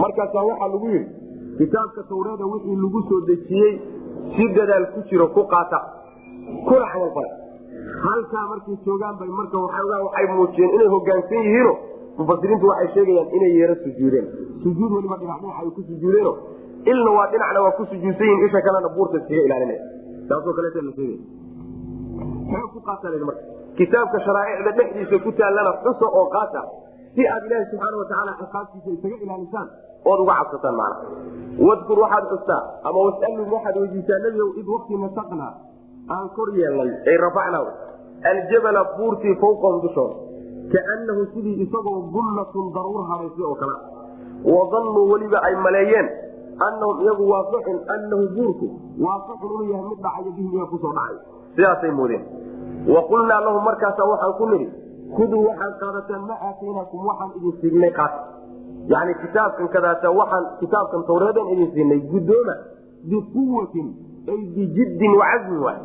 [0.02, 1.06] Markaasaa waxaa lagu yidhi
[1.58, 3.72] kitaabka tawreeda wixii lagu soo dejiyey
[4.36, 5.78] si dadaal ku jiro ku qaata
[6.68, 7.30] kuna camalfala
[8.04, 11.74] halkaa markay joogaan bay marka waxay muujiyeen inay hogaansan yihiino
[12.18, 14.26] mufasiriintu waxay sheegayaan inay yeero sujuudeen.
[14.62, 16.32] Sujuud weliba dhinac dhinac ay ku sujuudeeno.
[16.92, 19.82] Ilna waa dhinacna waa ku sujuudsan yihiin isha kalena buurta iskaga ilaalinaya.
[20.28, 21.20] Taasoo kaleeta la sheegaya
[22.52, 23.42] xoog ku qaata marka?
[23.78, 26.60] Kitaabka sharaa'icda dhexdiisa ku taallana xusa oo qaata.
[27.14, 29.68] Si aad ilaahi subxaana watacaala ciqaabtiisa isaga ilaalisaan
[30.04, 31.06] ood uga cabsataan macna.
[31.66, 35.52] Wadkur waxaad xustaa ama wasalhum waxaad weydiisaa nebiow id wakti nasaqnaa
[36.14, 37.66] aan kor yeelnay ay rafacnaa
[38.30, 40.14] aljabala buurtii fawqahum dushooda
[40.72, 43.76] kaanahu sidii isagoo dullatun daruur haraysay oo kale.
[44.44, 46.08] Wadannuu weliba ay maleeyeen
[46.66, 48.66] annahum iyagu waaqicun annahu buurku
[49.06, 51.16] waaqicun inuu yahay mid dhacayo bihim iyaga ku soo dhacay.
[51.56, 52.22] Sidaasay moodeen.
[52.94, 54.68] Wa qulnaa lahum markaasa waxaan ku nidhi
[55.16, 58.18] kuduu waxaad qaadataan ma aataynaakum waxaan idin siignay qaata
[58.92, 62.54] yani kitaabkan kadaata waxaan kitaabkan tawreedan idin siinay guddooma
[63.10, 63.88] biquwatin
[64.32, 65.80] ay bijiddin wacazmin waay.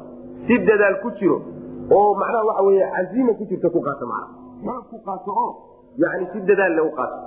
[0.48, 1.38] Si dadaal ku jiro
[1.98, 4.28] oo macnaha waxa wey casiima ku jirta ku qaata mana
[4.64, 5.52] xoog ku qaato oo
[6.04, 7.18] yani si dadaal le u qaato.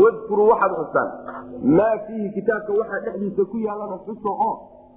[0.00, 1.08] Wadkuruu waxaad xustaan
[1.78, 4.54] maa fiihi kitaabka waxaa dhexdiisa ku yaalana xuso oo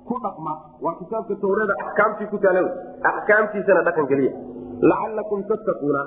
[0.07, 0.53] ku dhaqma.
[0.83, 2.61] Waa kitaabka tawreeda axkaamtii ku taala
[3.11, 4.33] axkaamtiisana dhaqan geliya.
[4.89, 6.01] Lacalakum tattaquuna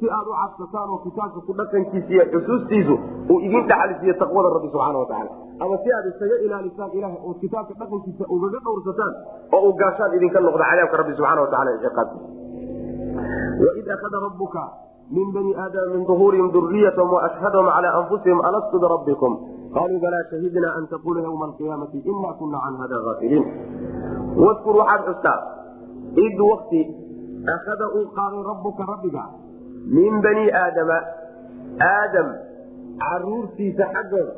[0.00, 2.94] si aad u cabsataan oo kitaabka ku dhaqankiisa iyo xusuustiisu
[3.30, 5.30] uu idin dhaxalisiiyo taqwada rabbi subxaana watacaala
[5.62, 9.14] ama si aad isaga ilaalisaan ilaah oo kitaabka dhaqankiisa ugaga dhowrsataan
[9.54, 11.40] oo uu gaashaan idinka noqdo cadaabka rabbi subxana
[11.84, 12.28] ciqaabtiisa
[13.62, 14.62] waid akhada rabuka
[15.10, 19.32] min bani aadama min duhuurihim duriyatahum waashhadahum cala anfusihim alastu birabbikum
[19.76, 23.44] qaluu balaa shahidna an taqula ywma alqiyaamati ina kuna can hada aafiliin
[24.44, 25.38] wadkur waxaad xustaa
[26.26, 26.80] id wakti
[27.56, 29.24] akhada uu qaaday rabuka rabbiga
[29.86, 30.98] min bani aadama
[31.92, 32.28] aadam
[33.04, 34.34] caruurtiisa xaggooda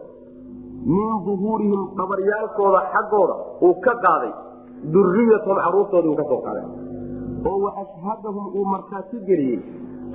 [0.87, 3.35] min duhuurihim qabaryaalkooda xaggooda
[3.67, 4.33] uu ka qaaday
[4.93, 6.65] duriyatahum caruurtoodii uu ka soo qaaday.
[7.49, 9.61] Oo waashhadahum uu markhaati geliyey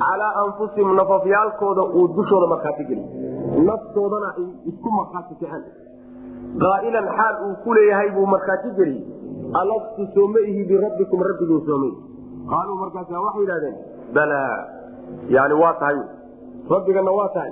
[0.01, 3.09] calaa anfusihim nafafyaalkooda uu dushooda markhaati geliyey.
[3.67, 5.63] Naftoodana ay isku markhaati kaceen
[6.63, 9.03] qaa'ilan xaal uu ku leeyahay buu markhaati geliyey.
[9.61, 11.97] Alastu sooma ihi birabbikum rabbigiin sooma ihi.
[12.51, 13.75] Qaaluu markaasa waxay yidhahdeen
[14.15, 14.53] balaa
[15.35, 15.97] yani waa tahay.
[16.69, 17.51] Rabbigana waa tahay.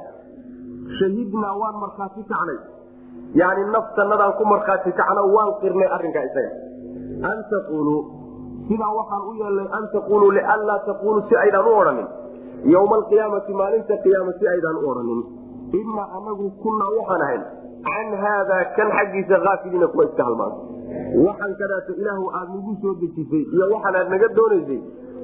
[1.00, 2.58] Shahidnaa waan markhaati kacnay.
[3.42, 6.52] Yani naftanadaan ku markhaati kacno waan qirnay arrinkaa isaga.
[7.32, 8.02] An taquluu
[8.68, 12.08] sidaa waxaan u yeelnay an taquluu lianlaa taquluu si aydaan u odhanin.
[12.74, 15.22] Yowma alqiyaamati maalinta qiyaama si aydaan u odhanin.
[15.80, 17.44] Inaa anagu kunaa waxaan ahayn.
[17.88, 20.60] Can haadaa kan xaggiisa aafiliina kuwa iska halmaanta
[21.26, 24.80] waxaan kadaato ilaahu aad nagu soo dejisay iyo waxaan aad naga doonaysay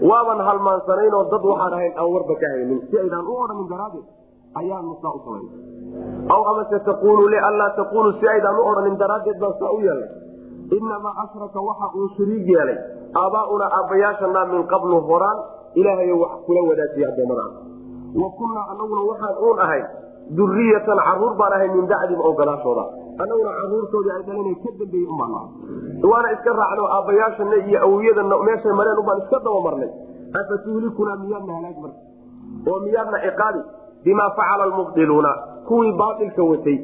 [0.09, 4.07] waaban halmaansanaynoo dad waxaan ahayn aan warba ka haynin si aydaan u odhanin daraadeed
[4.59, 5.47] ayaanu saa u samayn.
[6.33, 10.11] Aw amase taquluu lianlaa taquluu si aydaan u odhanin daraaddeed baan saa u yeelnay
[10.77, 12.77] inamaa ashraka waxa uu shariig yeelay.
[13.21, 15.37] Aabaaunaa aabbayaashana min qablu horaan
[15.79, 17.53] ilaahay wax kula wadaajiya addoommadaas
[18.21, 19.81] wa kunnaa anaguna waxaan uun ahay
[20.37, 22.83] duriyatan carruur baan ahay min bacdim oo gadaashooda.
[23.23, 25.31] Anaguna caruurtoodii ay dhaleen ka dambeeyey umbaan
[26.11, 29.89] waana iska raacno aabbayaashana iyo awowyadana meeshay mareen ubaan iska daba marnay
[30.39, 31.99] afa tuhlikunaa miyaadna halaag marka
[32.69, 33.61] oo miyaadna ciqaabi
[34.03, 35.31] bimaa facala almubdiluuna.
[35.67, 36.77] Kuwii baailka watay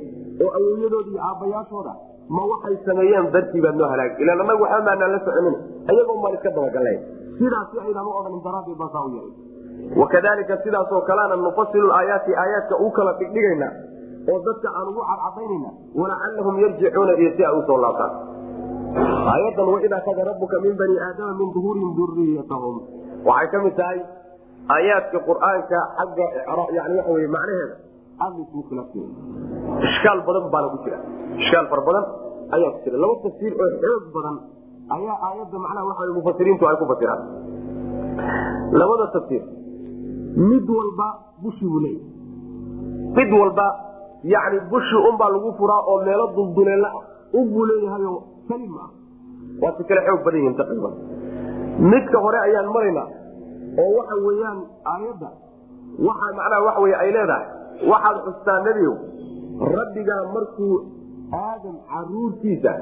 [0.44, 1.94] oo awowyadoodi iyo aabbayaashooda
[2.36, 4.12] ma waxay sameeyeen dartii baad noo halaag.
[4.22, 5.56] Ilaan anagu waxba la soconin
[5.90, 6.98] ayagoon baan iska dabagallay
[7.38, 9.34] sidaasi aydaan u odhanin daraaddeed baan saa u yeelay
[10.02, 13.72] wakadalika sidaasoo kalena nufasilu aayaati aayaadka u kala dhigdhigaynaa
[14.32, 15.70] oo dadka aan ugu cadcadaynayna
[16.02, 18.14] walacalahum yarjicuuna iyo si ay u soo laabtaan.
[19.32, 22.76] Aayadan waid akada rabuka min bani aadama min duhuurihim duriyatahum
[23.30, 24.00] waxay ka mid tahay
[24.76, 26.26] aayaadka qur'aanka xagga
[26.78, 27.76] yani waxa wey macnaheeda
[28.26, 29.10] aada isugu khilaafsanya
[29.90, 30.98] ishkaal badan baana ku jira.
[31.44, 32.06] Ishkaal fara badan
[32.56, 32.98] ayaa ku jira.
[33.04, 34.36] Laba tafsiir oo xoog badan
[34.98, 37.22] ayaa aayadda macnaha waxa mufasiriintu ay ku fasiraan
[38.80, 39.44] labada tafsiir
[40.36, 41.08] mid walba
[41.44, 42.06] bushi buu leeyahy
[43.18, 43.68] mid walba
[44.24, 47.04] yani bushi unbaa lagu furaa oo meelo dulduleela ah
[47.40, 48.90] unbuu leeyahayo salim ah.
[49.62, 50.94] Waa si kale xoog badan yihiin taqriiban.
[51.92, 53.08] Midka hore ayaan maraynaa
[53.84, 54.60] oo waxa weeyaan
[54.94, 55.30] aayadda
[56.08, 57.46] waxa macnaha waxa wey ay leedahay
[57.92, 58.96] waxaad xustaa nebigow
[59.78, 60.74] rabbigaa markuu
[61.44, 62.74] aadam caruurtiisa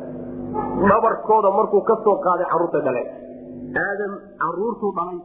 [0.89, 3.04] dhabarkooda markuu ka soo qaaday carruurta dhale
[3.86, 4.13] aadam
[4.44, 5.20] caruurtuu dhalay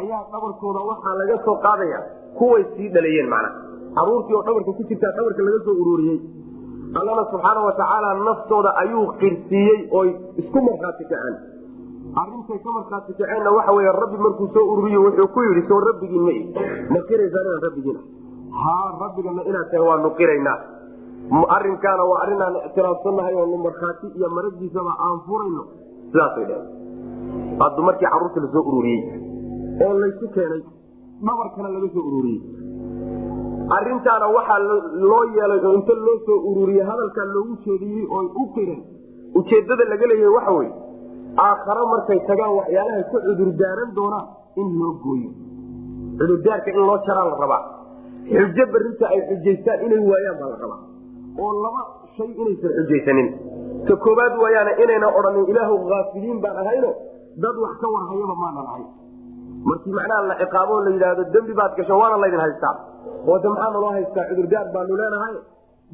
[0.00, 2.00] ayaa dhabarkooda waxaa laga soo qaadaya
[2.38, 3.54] kuway sii dhaleeyeen macnaha.
[3.96, 6.18] Caruurtii oo dhabarka ku jirtaa dhabarka laga soo ururiyey.
[7.00, 10.08] Allana subxaana watacaala naftooda ayuu qirsiiyey oy
[10.40, 11.36] isku markhaati kaceen.
[12.12, 16.22] Arintay ka markhaati kaceenna waxa wey rabbi markuu soo ururiye wuxuu ku yidhi soo rabbigiin
[16.92, 18.00] ma inaan rabbigiina
[18.52, 20.58] ha rabbigana inaad tahay waanu qiraynaa
[21.56, 25.62] arinkaana waa arrin aan ictiraafsannahay oo markhaati iyo maragiisaba aan furayno.
[26.12, 26.64] Sidaasay dheen
[27.60, 29.00] haddu markii carruurta la soo ururiyey
[29.84, 30.62] oo laysu keenay
[31.26, 32.40] dhabarkana laga soo ururiyey.
[33.76, 34.58] Arintaana waxaa
[35.10, 38.80] loo yeelay oo inta loo soo ururiyey hadalkaa loogu jeediyey oo u qiran
[39.38, 40.72] ujeedada laga leeyahay waxa weye
[41.46, 44.26] aakhare markay tagaan waxyaalahay ku cudurdaaran doonaan
[44.60, 45.30] in loo gooyo.
[46.18, 47.62] Cudurdaarka in loo jaraa la rabaa.
[48.32, 50.80] Xujo barinta ay xujaystaan inay waayaan baa la rabaa.
[51.42, 51.80] Oo laba
[52.16, 53.28] shay inaysan xujaysanin.
[53.88, 56.90] Ka koobaad waayaana inayna odhanin ilaahu haafiliin baan ahayno
[57.44, 58.84] dad wax ka warhayaba maanan ahay
[59.68, 62.74] markii macnaha la ciqaabo la yidhaahdo dembi baad gasho waana laydin haystaa.
[63.28, 64.24] Oo de maxaa naloo haystaa?
[64.30, 65.34] Cudurdaar baanu leenahay.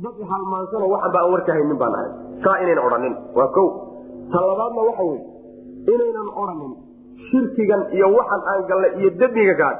[0.05, 2.11] Dad halmaansano waxan ba aan warka haynin baan ahay.
[2.45, 3.15] Saa inayna odhanin.
[3.39, 3.65] Waa ko
[4.33, 5.21] ta labaadna waxa wey
[5.95, 6.73] inaynan odhanin.
[7.29, 9.79] Shirkigan iyo waxan aan gallay iyo dembiga gaad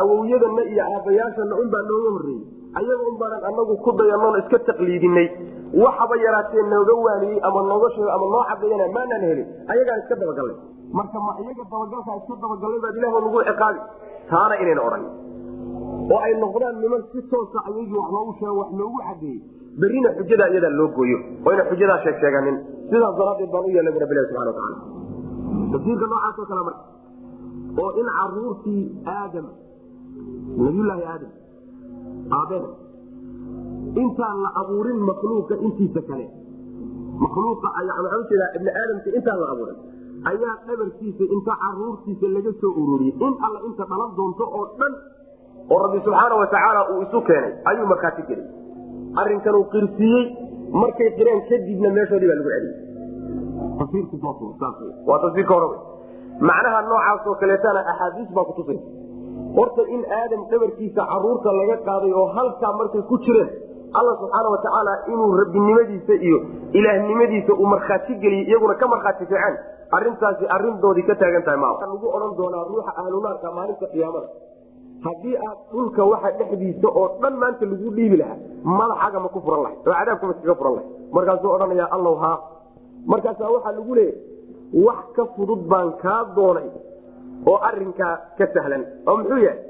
[0.00, 2.42] awowyadana iyo aabbayaashana unbaa nooga horreeyey.
[2.78, 5.26] Ayaga un baanan anagu ku dayanoon iska taqliidinay.
[5.82, 9.48] Waxaba yaraatee nooga waaniyey ama nooga sheego ama noo cadeeyana maanaan helin.
[9.72, 10.56] Ayagaan iska dabagallay
[10.96, 13.80] marka ma iyaga dabagalkaa iska dabagallay baad ilaah nagu ciqaabi
[14.30, 15.12] taana inayna odhanin
[16.12, 19.38] oo ay noqdaan niman si toosa ayagii wax loogu sheego wax loogu cadeeyey
[19.80, 21.18] berrina xujadaa iyadaa loo gooyo.
[21.46, 22.56] Oo yna xujadaa sheeg sheeganin.
[22.90, 24.76] Sidaas daraadeed baan u yeelnay bu rabbilahi subana wataala
[25.72, 26.82] tafsiirka noocaasoo kale marka.
[27.82, 28.82] Oo in caruurtii
[29.16, 29.46] aadam
[30.64, 31.32] nabiyulaahi aadam
[32.38, 32.68] aabena
[34.02, 36.26] intaan la abuurin makhluuqa intiisa kale.
[37.24, 39.78] Makhluuqa maxaa u jeedaa ibni aadamka intaan la abuurin
[40.30, 43.14] ayaa dhabarkiisa inta caruurtiisa laga soo ururiyey.
[43.26, 44.92] In alla inta dhalan doonto oo dhan
[45.70, 48.46] oo rabbi subxaana watacaala uu isu keenay ayuu markhaati gelay.
[49.22, 50.24] Arrinkan uu qirsiiyey
[50.82, 53.98] markay qireen kadibna meeshoodii baa lagu celiyey.
[55.06, 55.78] Waa tafsiirka hore
[56.48, 58.86] macnaha noocaasoo kaleetana axaadiis baa kutusaysa
[59.56, 63.48] horta in aadam dhabarkiisa carruurta laga qaaday oo halkaa markay ku jireen
[63.98, 66.38] alla subxaana watacaala inuu rabbinimadiisa iyo
[66.78, 69.56] ilaahnimadiisa uu markhaati geliyey iyaguna ka markhaati ficeen
[69.96, 74.28] arintaasi arindoodii ka taagan tahay ma lagu odhan doonaa ruuxa ahlunaarka maalinta qiyaamada.
[75.06, 78.38] Haddii aad dhulka waxa dhexdiisa oo dhan maanta lagu dhiibi lahaa
[78.80, 82.36] madaxaga ma ku furan lahay oo cadaabkama iskaga furan lahay markaasuu odhanaya allow haa
[83.12, 86.68] markaasaa waxaa lagu leeyahy wax ka fudud baan kaa doonay
[87.50, 88.82] oo arinkaa ka sahlan.
[89.08, 89.60] Oo muxuu yahay?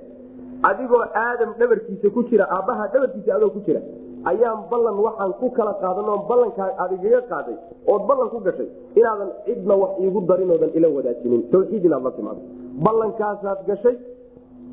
[0.68, 3.80] Adigoo aadam dhabarkiisa ku jira aabbaha dhabarkiisa adoo ku jira
[4.24, 8.68] ayaan ballan waxaan ku kala qaadan oo ballankaa aad igaga qaaday ood ballan ku gashay
[8.98, 11.42] inaadan cidna wax iigu darin oodan ila wadaajinin.
[11.52, 12.40] Tawxiid la timaado.
[12.84, 13.96] Ballankaasaad gashay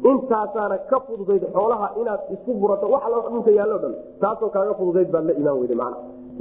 [0.04, 5.10] intaasaana ka fududayd xoolaha inaad isku burato wax alla dhulka yaallo dhan taasoo kaaga fududayd
[5.14, 5.98] baad la imaan weyday macna.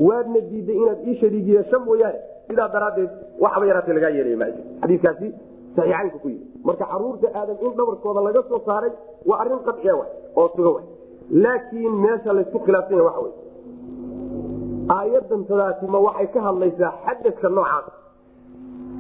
[0.07, 3.11] Waadna diiday inaad ii shariig yeesho mooyaane sidaa daraaddeed
[3.45, 4.55] waxba yaraatee lagaa yeelaya maayo.
[4.83, 5.27] Xadiikaasi
[5.77, 8.93] saxiixaynka ku yii marka carruurta aadam in dhabarkooda laga soo saaray
[9.29, 10.81] waa arrin qadciya wa oo suga wa
[11.31, 13.33] laakiin meesha laysku khilaafsan yaha waxa wey
[14.97, 17.87] aayadan tadaasi ma waxay ka hadlaysaa xadadka noocaas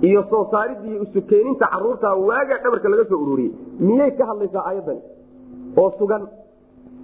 [0.08, 3.52] iyo soo saaridda iyo isukeeninta carruurta waaga dhabarka laga soo ururiyey.
[3.86, 5.02] Miyay ka hadlaysaa aayadani
[5.80, 6.22] oo sugan.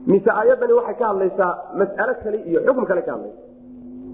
[0.06, 3.40] Mise aayadani waxay ka hadlaysaa mas'alo kale iyo xukun kale ka hadlaysa?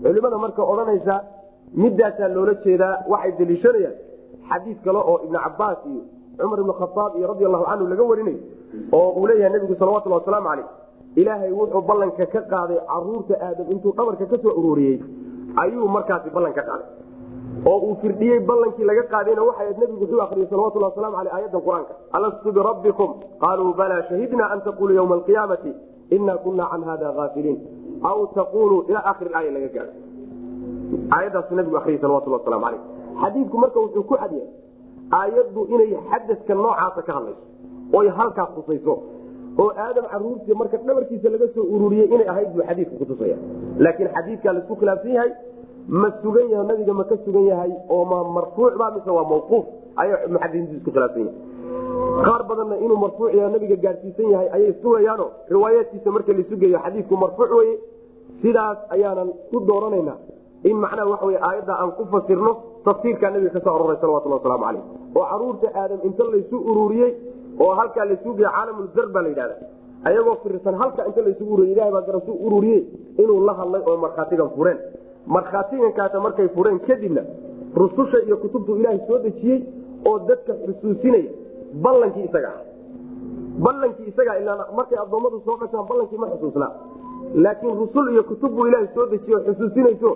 [0.03, 1.15] Culimada marka odhanaysa
[1.83, 3.95] midaasaa loola jeedaa waxay daliishanayaan
[4.51, 6.03] xadiis kale oo ibnu cabaas iyo
[6.39, 8.39] cumar ibn khaaab iyo radi allahu canhu laga warinayo
[8.99, 10.69] oo uu leeyahay nabigu salawatulhi wasalaamu caleyh
[11.21, 14.99] ilaahay wuxuu ballanka ka qaaday carruurta aadam intuu dhabarka ka soo ururiyey.
[15.63, 16.89] Ayuu markaasi ballan ka qaaday.
[17.71, 21.93] Oo uu firdhiyey ballankii laga qaadayna waxay nabigu wuxuu akriyey salawatulhi waslamu aleyh aayadan qur'aanka.
[22.17, 23.11] Alastu birabbikum
[23.45, 25.73] qaaluu balaa shahidna an taquluu ywma alqiyaamati
[26.17, 27.59] ina kuna can hada aafiliin
[28.11, 29.91] aw taquluu ila akhiri aaya laga gaao
[31.17, 32.83] aayadaasu nabigu ariyey salawatulhi waslamu aleyh
[33.23, 34.49] xadiidku marka wuxuu ku cadyahay
[35.21, 37.43] aayaddu inay xadadka noocaasa ka hadlayso
[37.99, 38.95] oy halkaas tusayso
[39.63, 43.37] oo aadam caruurtii marka dhabarkiisa laga soo ururiyey inay ahayd buu xadiidka kutusaya
[43.85, 45.31] laakiin xadiidkaa la isku khilaafsan yahay
[46.03, 49.65] ma sugan yahay nabiga ma ka sugan yahay oo ma marfuuc ba mise waa mawquuf?
[50.03, 51.37] Ayay muxadisiintu isku khilaafsan yahay.
[52.27, 57.15] Qaar badanna inuu marfuuc yahay nabiga gaadhsiisan yahay ayay sugayaano riwaayaadkiisa marka la sugayo xadiidku
[57.25, 57.75] marfuuc weye
[58.43, 60.15] sidaas ayaanan ku dooranayna
[60.71, 62.53] in macnaha waxa wey aayadda aan ku fasirno
[62.85, 64.83] tafsiirkaa nabiga ka soo aroray wasalaamu caleyh
[65.17, 67.11] oo carruurta aadam inta laysu ururiyey
[67.65, 69.57] oo halkaa laysuugaya caalamulzar baa la yidhahda
[70.09, 72.83] ayagoo firirsan halka inta laysugu ururiy ilahay baa garasu ururiyey
[73.23, 74.79] inuu la hadlay oo markhaatigan fureen.
[75.37, 77.23] Markhaatigankaasa markay fureen kadibna
[77.81, 79.59] rususha iyo kutubtu ilaahay soo dejiyey
[80.09, 81.31] oo dadka xusuusinaya
[81.85, 82.61] ballankii isaga ah
[83.65, 86.71] ballankii isagaa ilaa markay addoommadu soo qashaan ballankii ma xusuusnaa.
[87.45, 90.11] Laakiin rusul iyo kutub buu ilaahay soo dejiye oo xusuusinayso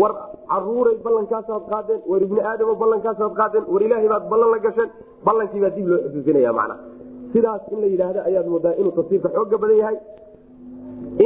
[0.00, 0.12] war
[0.50, 4.90] caruuray ballankaasaad qaadeen war ibni aadamo ballankaasaad qaadeen war ilaahay baad ballan la gasheen
[5.28, 6.76] ballankii baa dib loo xusuusinaya macna.
[7.32, 9.96] Sidaas in la yidhaahdo ayaad moodaa inuu tafsiirka xooga badan yahay.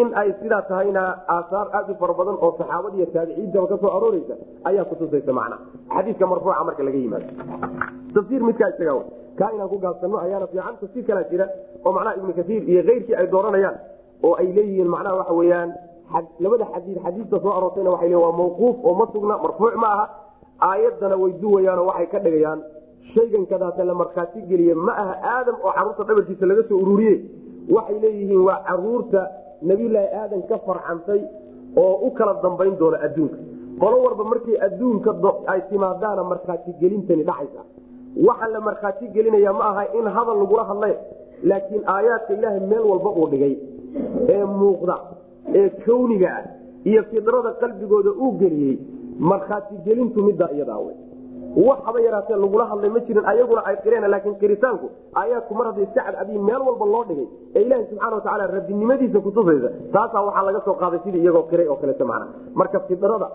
[0.01, 1.03] In ay sidaa tahayna
[1.35, 4.35] aasaar aad u fara badan oo saxaabada iyo taabiciintaba ka soo arooreysa
[4.69, 5.57] ayaa kutusaysa macna.
[5.95, 7.27] Xadiidka marfuuca marka laga yimaado.
[8.15, 8.95] Tafsiir midkaa isaga
[9.39, 11.47] kaa inaan ku gaabsano ayaana fiican tafsiir kalaa jira
[11.87, 13.77] oo macnaha ibnu kaiir iyo keyrkii ay dooranayaan
[14.27, 15.71] oo ay leeyihiin macnaha waxa weyaan
[16.41, 20.07] labada xadii xadiista soo aroortayna waa le waa mawquuf oo ma sugna marfuuc ma aha.
[20.69, 22.61] Aayaddana way duwayaanoo waxay ka dhigayaan.
[23.15, 27.15] Shaygan kadaata la markhaati geliye ma aha aadam oo carruurta dhabarkiisa laga soo ururiye
[27.77, 29.21] waxay leeyihiin waa carruurta
[29.63, 31.21] nabiyulaahi aadan ka farcantay
[31.77, 33.37] oo u kala dambayn doona adduunka.
[33.81, 35.11] Qolo walba markay adduunka
[35.53, 37.63] ay timaadaana markhaati gelintani dhacaysa.
[38.27, 40.95] Waxaa la markhaati gelinaya ma aha in hadal lagula hadlay
[41.45, 43.55] laakiin aayaadka ilaahay meel walba uu dhigay.
[44.29, 44.97] Ee muuqda
[45.55, 46.45] ee kawniga ah
[46.85, 48.79] iyo fidrada qalbigooda uu geliyey
[49.19, 50.97] markhaati gelintu middaa iyadaa wey
[51.57, 54.87] wax yaraatee lagula hadlay ma jirin ayaguna ay qireen laakiin qiritaanku
[55.21, 57.27] aayaadku mar hadday iska cadcadiin meel walba loo dhigay.
[57.55, 61.77] Ee ilaahi subxana watacaala rabbinimadiisa kutusaysa taasaa waxaa laga soo qaaday sidii iyagoo qiray oo
[61.77, 63.29] kaleeto macna marka fidrada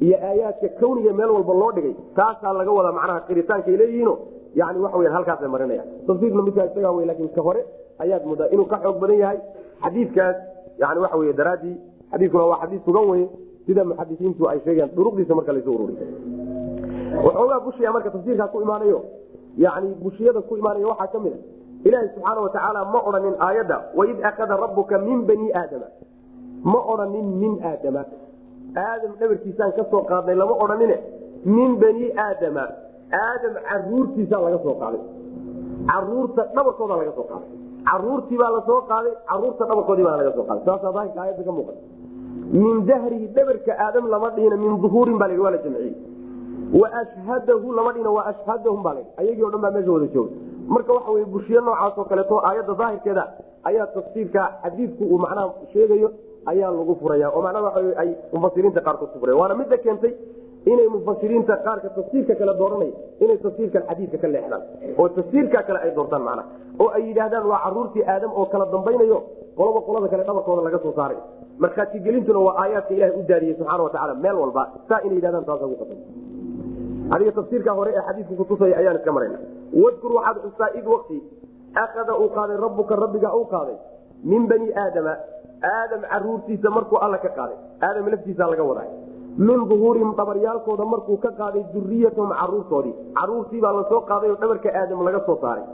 [0.00, 4.18] iyo aayaadka kawniga meel walba loo dhigay taasaa laga wadaa macnaha qiritaankay leeyihiino
[4.54, 7.62] yani waxa weya halkaasay marinaya tafsiirna midkaa isagaa wey laakiin ka hore
[7.98, 9.38] ayaad moodaa inuu ka xoog badan yahay
[9.84, 10.36] xadiidkaas
[10.82, 11.74] yani waxa wey daraaddii
[12.12, 13.26] xadiiskuna waa xadiis sugan weye
[13.66, 15.96] sida muxadisiintu ay sheegayaan duruqdiisa marka laysu ururiy
[17.26, 18.98] waxoogaa bushiya marka tafsiirkaa ku imaanayo
[19.64, 21.38] yani bushiyada ku imaanaya waxaa ka mid a
[21.88, 25.86] ilaahi subxaana watacaala ma odhanin aayadda waid akada rabuka min bani aadama.
[26.72, 28.02] Ma odhanin min aadama.
[28.84, 30.96] Aadam dhabarkiisaan ka soo qaadnay lama odhanine
[31.44, 32.64] min bani aadama.
[33.20, 35.00] Aadam caruurtiisaa laga soo qaaday.
[35.90, 37.50] Caruurta dhabarkooda laga soo qaaday
[37.90, 40.64] caruurtii baa la soo qaaday carruurta dhabarkoodii baa laga soo qaaday.
[40.66, 41.80] Daahirka aayadda ka muuqata
[42.52, 45.94] min dahrihi dhabarka aadam lama dhihina min duhuurin baa la waa la jamciyey.
[46.80, 50.30] Washhadahu lama dhina waa ashhadahum baa la ayagii o dhan baa meesha wada jooga
[50.74, 53.24] marka waxa wey bushiyo noocaas oo kaleeto aayadda daahirkeeda
[53.70, 56.08] ayaa tafsiirka xadiidku uu macnaha sheegayo
[56.52, 60.12] ayaa lagu furaya oo macnaha waa ay mufasiriinta qaarkood ku furaya waana midda keentay
[60.72, 62.90] inay mufasiriinta qaarka tafsiirka kale dooranay
[63.24, 64.62] inay tafsiirkan xadiidka ka leexdaan.
[64.98, 66.48] Oo tafsiirka kale ay doortaan macnaha
[66.82, 69.18] oo ay yidhaahdaan waa caruurtii aadam oo kala dambaynayo.
[69.58, 71.16] Qolaba qolada kale dhabarkooda laga soo saaray.
[71.62, 74.62] Markhaatigelintuna waa aayaadka ilahay u daadiyey subxaana watacaala meel walba.
[74.88, 75.98] Saa inay yidhahdaan taasa ku qasay
[77.14, 79.38] adiga tafsiirka hore ee xadiidku kutusaya ayaan iska marayna.
[79.82, 81.18] Wadkur waxaad xustaa id wakti
[81.84, 83.76] akada uu qaaday rabbuka rabbiga uu qaaday
[84.30, 85.14] min bani aadama.
[85.72, 87.56] Aadam caruurtiisa markuu alla ka qaaday
[87.86, 88.88] aadam laftiisa laga waday
[89.38, 92.94] min duhuurihim dhabaryaalkooda markuu ka qaaday duriyatahum caruurtoodii.
[93.18, 95.64] Caruurtiibaa la soo qaaday oo dhabarka aadam laga soo saaray.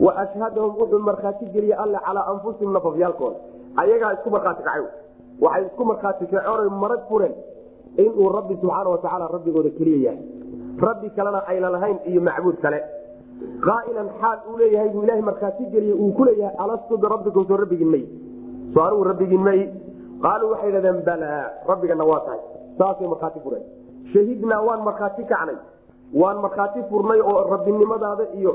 [0.00, 3.36] Wa ashhadahum wuxuu markhaati geliyey alle calaa anfusihim nafafyaalkooda
[3.76, 4.82] ayagaa isku markhaati kacay
[5.40, 7.34] waxay isku markhaati kaceen marag fureen
[7.96, 10.22] inuu rabbi subxaana watacaala rabbigooda keliya yahay.
[10.86, 12.80] Rabbi kalena ayna lahayn iyo macbuud kale.
[13.66, 17.90] Qaailan xaal uu leeyahay buu ilahay markhaati geliyey uu ku leeyahay alastu birabbikum soo rabbigiin
[17.94, 18.04] may.
[18.74, 19.60] Soo anigu rabbigiin may.
[20.22, 22.40] Qaaluu waxay dhahdeen balaa rabbigana waa tahay
[22.78, 23.64] saasay markhaati fureen
[24.12, 25.56] shahidnaa waan markhaati kacnay.
[26.20, 28.52] Waan markhaati furnay oo rabbinimadaada iyo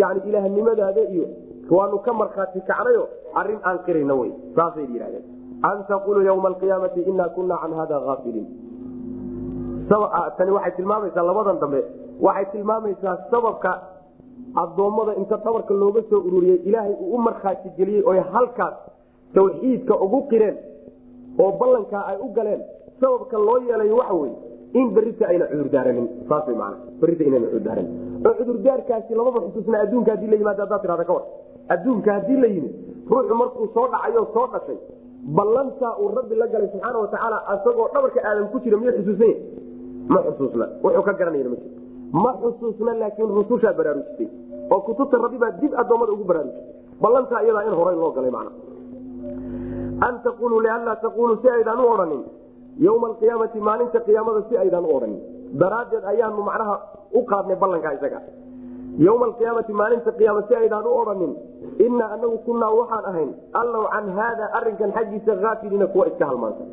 [0.00, 1.26] yani ilaahnimadaada iyo
[1.76, 3.08] waanu ka markhaati kacnayo
[3.40, 4.30] arrin aan qirayna wey.
[4.56, 5.24] Saasay yidhahdeen
[5.70, 8.46] an taquluu ywma alqiyaamati inaa kunaa can hada aafiliin
[10.38, 11.80] tani waxay tilmaamaysaa labadan dambe.
[12.26, 13.72] Waxay tilmaamaysaa sababka
[14.62, 18.74] adoommada inta dhabarka looga soo ururiyey ilaahay uu u markhaati geliyey oy halkaas
[19.34, 20.56] tawxiidka ugu qireen
[21.42, 22.62] oo ballankaa ay u galeen
[23.02, 24.34] sababka loo yeelayo waxa weye
[24.80, 27.92] in berita ayna cudurdaaranin saas man berita inayna cudurdaaranin
[28.28, 31.24] oo cudurdaarkaasi lamaba xusuusna adduunka haddii la yimaado haddaad tirahda ka war.
[31.74, 32.72] Adduunka haddii la yimid
[33.12, 34.78] ruuxu markuu soo dhacayo soo dhashay
[35.38, 39.36] ballantaa uu rabbi la galay subxaana watacaala asagoo dhabarka aadam ku jira miyuu xusuusanya
[40.14, 41.74] ma xusuusna wuxuu ka garanayna ma jiro
[42.24, 44.28] ma xusuusna laakiin rusushaa baraarujisay
[44.74, 46.64] oo kutubta rabbi baa dib addoommada ugu baraarujisay.
[47.02, 48.52] Ballantaa iyadaa in horay loo galay macna.
[50.06, 52.22] An taquluu lianlaa taquluu si aydaan u odhanin
[52.86, 55.20] yowma alqiyaamati maalinta qiyaamada si aydaan u odhanin
[55.62, 56.74] daraaddeed ayaanu macnaha
[57.18, 58.20] u qaadnay ballankaa isaga
[59.06, 61.32] yowma alqiyaamati maalinta qiyaama si aydaan u odhanin
[61.86, 63.30] inaa anagu kunaa waxaan ahayn
[63.62, 66.66] allow can haada arinkan xaggiisa aafiliina kuwa iska halmaansan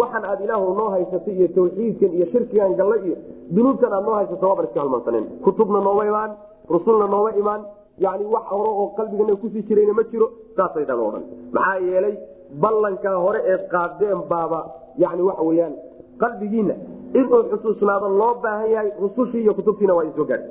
[0.00, 3.16] waxan aad ilaahu noo haysatay iyo tawxiidkan iyo shirkigan galle iyo
[3.54, 6.30] dunuubtan aad noo haysato waaban iska halmaansanen kutubna nooma imaan
[6.74, 7.62] rusulna nooma imaan
[8.04, 10.26] yani wax hore oo qalbigana ku sii jirayna ma jiro
[10.56, 11.24] saasaydaan o dhan
[11.56, 12.14] maxaa yeelay
[12.62, 14.60] ballankaa hore eed qaadeen baaba
[14.98, 15.74] yani waxa weyaan
[16.18, 16.74] qalbigiina
[17.14, 20.44] inuu xusuusnaado loo baahan yahay rusushii iyo kutubtiina waa isoo gaadh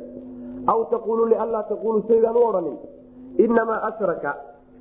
[0.67, 2.77] aw taquluu lianlaa taquluu saydaan u odhanin
[3.37, 4.35] inamaa ashraka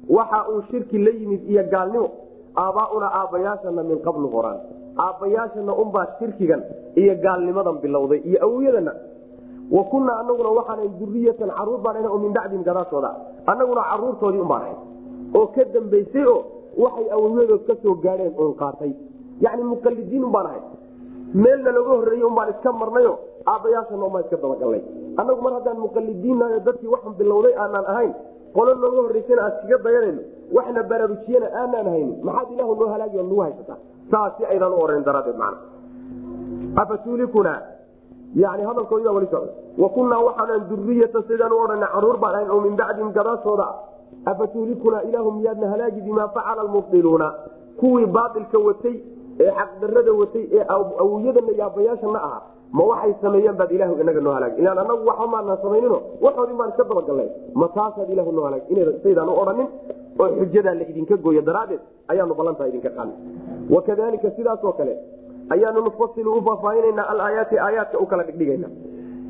[0.08, 2.08] waxa uu shirki la yimid iyo gaalnimo
[2.56, 4.58] aabaauna aabbayaashana min qablu horaan
[5.06, 6.62] aabbayaashana unbaa shirkigan
[7.02, 8.92] iyo gaalnimadan bilowday iyo awowyadana
[9.76, 13.11] wa kunaa anaguna waxaana duriyatan carruur baan oo min bacdihim gadaashooda.
[13.46, 14.74] Annaguna caruurtoodii unbaan ahay.
[15.34, 16.40] Oo ka dambaysay oo
[16.82, 18.92] waxay awowyadood ka soo gaadheen oon qaatay
[19.45, 20.62] yani muqalidiin unbaan ahay.
[21.43, 23.12] Meelna laga horreeyey unbaan iska marnayo
[23.53, 24.82] aabbayaashana unbaan iska dabagalnay
[25.20, 28.12] annagu mar haddaan muqalidiinnayo dadkii waxan bilowday aanaan ahayn
[28.57, 30.22] qolo nooga horreysana aan iskaga dayanayno
[30.57, 32.16] waxna baraarujiyana aanaan haynin.
[32.26, 33.78] Maxaad ilaahu noo halaagi oo nagu haysataa?
[34.11, 35.59] Saas si aydaan u oran daraaddeed macna.
[36.82, 37.53] Afatuulikuna
[38.34, 42.51] yani hadalkoodii baa wali socda wa kunnaa waxaanan duriyatan sidaan u odhana carruur baan ahayn
[42.51, 43.66] oo min bacdihim gadaashooda.
[44.32, 47.28] Afatuulikunaa ilaahu miyaadna halaagi bimaa facala almubdiluuna
[47.80, 48.97] kuwii baailka watay
[49.43, 50.64] ee xaqdarada watay ee
[51.03, 52.43] awowyadana iyo aabbayaashana ahaa
[52.78, 54.53] ma waxay sameeyeen baad ilahu inaga noo halaag.
[54.61, 57.28] Ilaan anagu waxba maanaan samaynino waxoodin baan iska dabagalnay
[57.61, 58.62] ma taasaad ilahu noo halaag.
[58.72, 59.68] Inasaydaan u odhanin
[60.22, 61.80] oo xujadaa la idinka gooyo daraaddeed
[62.12, 63.16] ayaanu ballantaa idinka qaadnay
[63.74, 64.95] wakadalika sidaasoo kale
[65.55, 68.68] ayaanu nufasilu u faahfaahinanaa alaayaati aayaadka u kala dhigdhigana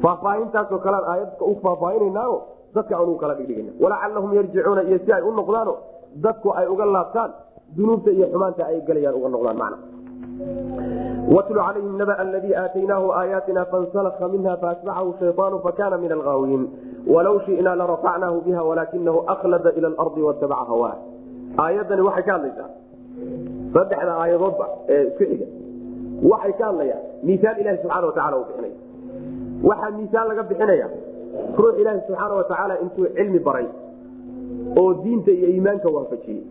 [0.03, 2.35] faahfaahintaasoo kalean aayadka u faahfaahinanao
[2.75, 5.73] dadka aan u kala dhigdhigana walacalahum yarjicuuna iyo si ay u noqdaano
[6.25, 7.31] dadku ay uga laabtaan
[7.77, 9.77] dunuubta iyo xumaanta ay galayaan uga noqdaan macna
[11.35, 16.63] watlu calayhim naba aladii aataynaahu aayaatina fansalaka minha faatbacahu shayaanu fakana min alghaawiin
[17.15, 20.95] walow shinaa larafacnaahu biha walaakinahu aklada ila lardi watabaca hawaa
[21.65, 22.69] aayadani waxay ka hadlaysaa
[23.75, 25.47] saddexda aayadoodba ee isku xiga
[26.33, 28.77] waxay ka hadlayaan miisaal ilahi subxaana watacala uu bixinaya
[29.71, 30.89] waxaa miisaal laga bixinaya
[31.59, 33.67] ruux ilaahi subxaana watacaala intuu cilmi baray
[34.83, 36.43] oo diinta iyo iimaanka waafajiyey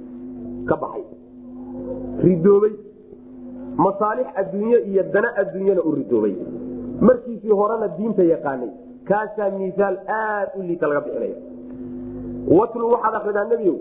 [0.69, 1.03] ka baxay
[2.27, 2.73] ridoobay
[3.85, 6.35] masaalix adduunye iyo dana adduunyana u ridoobay.
[7.07, 8.71] Markiisii horena diinta yaqaanay
[9.09, 11.37] kaasaa miisaal aad u liita laga bixinaya.
[12.57, 13.77] Watlu waxaad akridaa nebiyow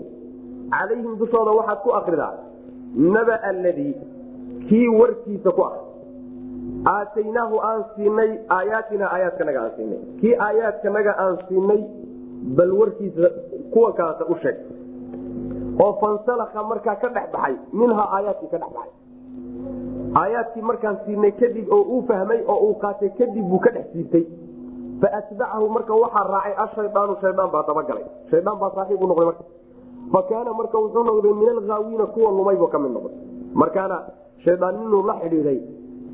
[0.75, 2.33] calayhim dushooda waxaad ku akridaa
[3.15, 3.93] naba aladii
[4.69, 5.85] kii warkiisa ku akri
[6.93, 9.99] aataynaahu aan siinay aayaatina aayaadkanaga aan siinay.
[10.21, 11.81] Kii aayaadkanaga aan siinay
[12.57, 13.27] bal warkiisa
[13.73, 14.57] kuwa kalata u sheeg.
[15.83, 18.93] Oo fansalaka markaa ka dhex baxay minhaa aayaadkii ka dhex baxay
[20.15, 24.25] aayaadkii markaan siinay kadib oo uu fahmay oo uu qaatay kadib buu ka dhex siibtay.
[25.01, 29.43] Faatbacahu marka waxaa raacay ashayaanu shaydaan baa dabagalay shaydaan baa saaxiib u noqday marka.
[30.13, 33.15] Fa kaana marka wuxuu noqday min alghaawiina kuwa lumaybu ka mid noqday.
[33.53, 33.97] Markaana
[34.45, 35.59] shaydaan inuu la xidhiiday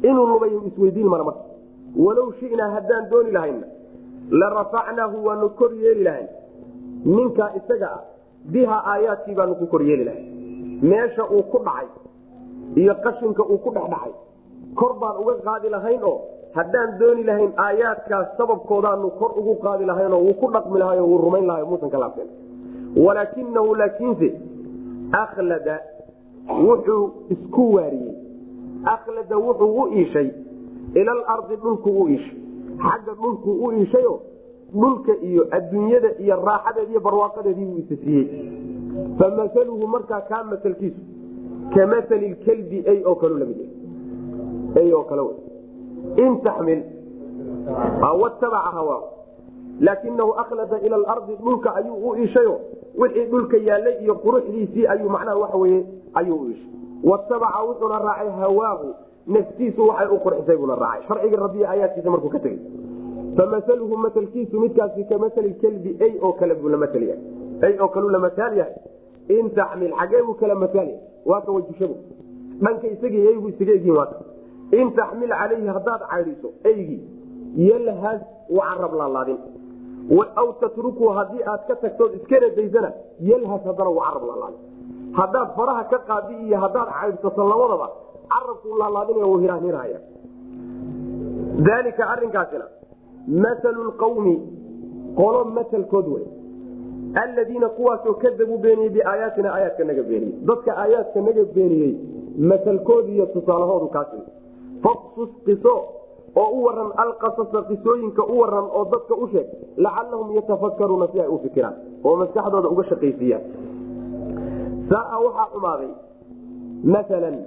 [0.09, 1.43] inuu lumay isweydiin mara marka.
[2.05, 3.67] Walow shinaa haddaan dooni lahayna
[4.29, 6.27] la rafacnaahu waanu kor yeeli lahayn.
[7.05, 8.01] Ninkaa isaga ah
[8.53, 10.23] biha aayaadkii baanu ku kor yeeli lahay
[10.81, 11.87] meesha uu ku dhacay
[12.75, 14.13] iyo qashinka uu ku dhex dhacay
[14.75, 16.17] kor baan uga qaadi lahayn oo
[16.55, 21.47] haddaan dooni lahayn aayaadkaas sababkoodaanu kor ugu qaadi lahaynoo wuu ku dhaqmi lahay wuu rumayn
[21.47, 22.27] lahay muusan ka laabteen.
[23.05, 24.29] Walaakinahu laakiinse
[25.11, 25.79] aklada
[26.67, 28.13] wuxuu isku waariyey.
[28.85, 30.29] Aklada wuxuu u iishay
[30.95, 32.37] ilalardi dhulku u iishay.
[32.83, 34.19] Xagga dhulku u iishayo
[34.73, 38.25] dhulka iyo adduunyada iyo raaxadeed iyo barwaaqadeedii buu isa siiyey
[39.19, 40.99] famaluhu markaa kaa masalkiisu
[41.73, 43.59] ka maali kelbi ay oo kal la mid
[44.77, 45.23] ay oo kale
[46.17, 46.81] in taxmil
[48.21, 49.01] watabaca hawaa
[49.79, 52.59] laakinahu aklada ila lardi dhulka ayuu u iishayo
[52.97, 56.69] wixii dhulka yaalay iyo quruxdiisii ayuu macnaha waxa weye ayuu u iishay
[57.03, 58.93] watabaca wuxuuna raacay hawaahu
[59.27, 62.59] naftiisu waxay u qurxisay buuna raacay sharciga rabbiya aayaadkiisa markuu ka tegey
[63.37, 67.19] famaluhu matalkiisu midkaasi ka maali kelbi ay oo kale buu lamatyahay
[67.61, 68.73] ay oo kaluu la mataal yahay
[69.29, 71.95] in taxmil xagee buu kala mataal yahay waa ka wajushabu
[72.61, 74.15] dhanka isagii eygu isaga egyihin waaka
[74.71, 77.01] in taxmil calayhi haddaad caydhiso eygii
[77.69, 78.93] yalhas u carab
[80.35, 84.23] aw tatruku haddii aad ka tagtood iskana daysana yalhas haddana u carab
[85.19, 87.87] haddaad faraha ka qaadi iyo haddaad caydhsato labadaba
[88.33, 89.99] carabkuu laalaadinaya u hiraanhirhaya
[91.67, 92.65] daalika arinkaasina
[93.27, 94.35] masalu qawmi
[95.19, 96.25] qolo matalkood wey
[97.23, 100.35] aladiina kuwaasoo kadabuu beeniyey biaayaatina aayaadka naga beeniyey.
[100.49, 101.93] Dadka aayaadka naga beeniyey
[102.51, 104.17] masalkood iyo tusaalahoodu kaasi
[104.83, 105.73] faqsus qiso
[106.41, 109.47] oo u waran alqasasa qisooyinka u waran oo dadka u sheeg
[109.85, 113.43] lacalahum yatafakaruuna si ay u fikiraan oo maskaxdooda uga shaqaysiiyaan.
[114.89, 115.89] Saaa waxaa xumaaday
[116.93, 117.37] maalan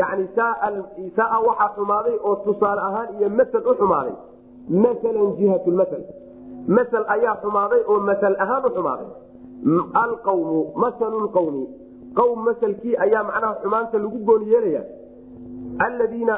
[0.00, 4.14] yani saaa waxaa xumaaday oo tusaale ahaan iyo masal u xumaaday
[4.84, 5.64] maalan jihat
[6.66, 9.06] masal ayaa xumaaday oo masal ahaan u xumaaday.
[10.04, 11.64] Alqawmu masalu lqawmi
[12.18, 14.82] qawm masalkii ayaa macnaha xumaanta lagu gooni yeelaya
[15.86, 16.34] aladiina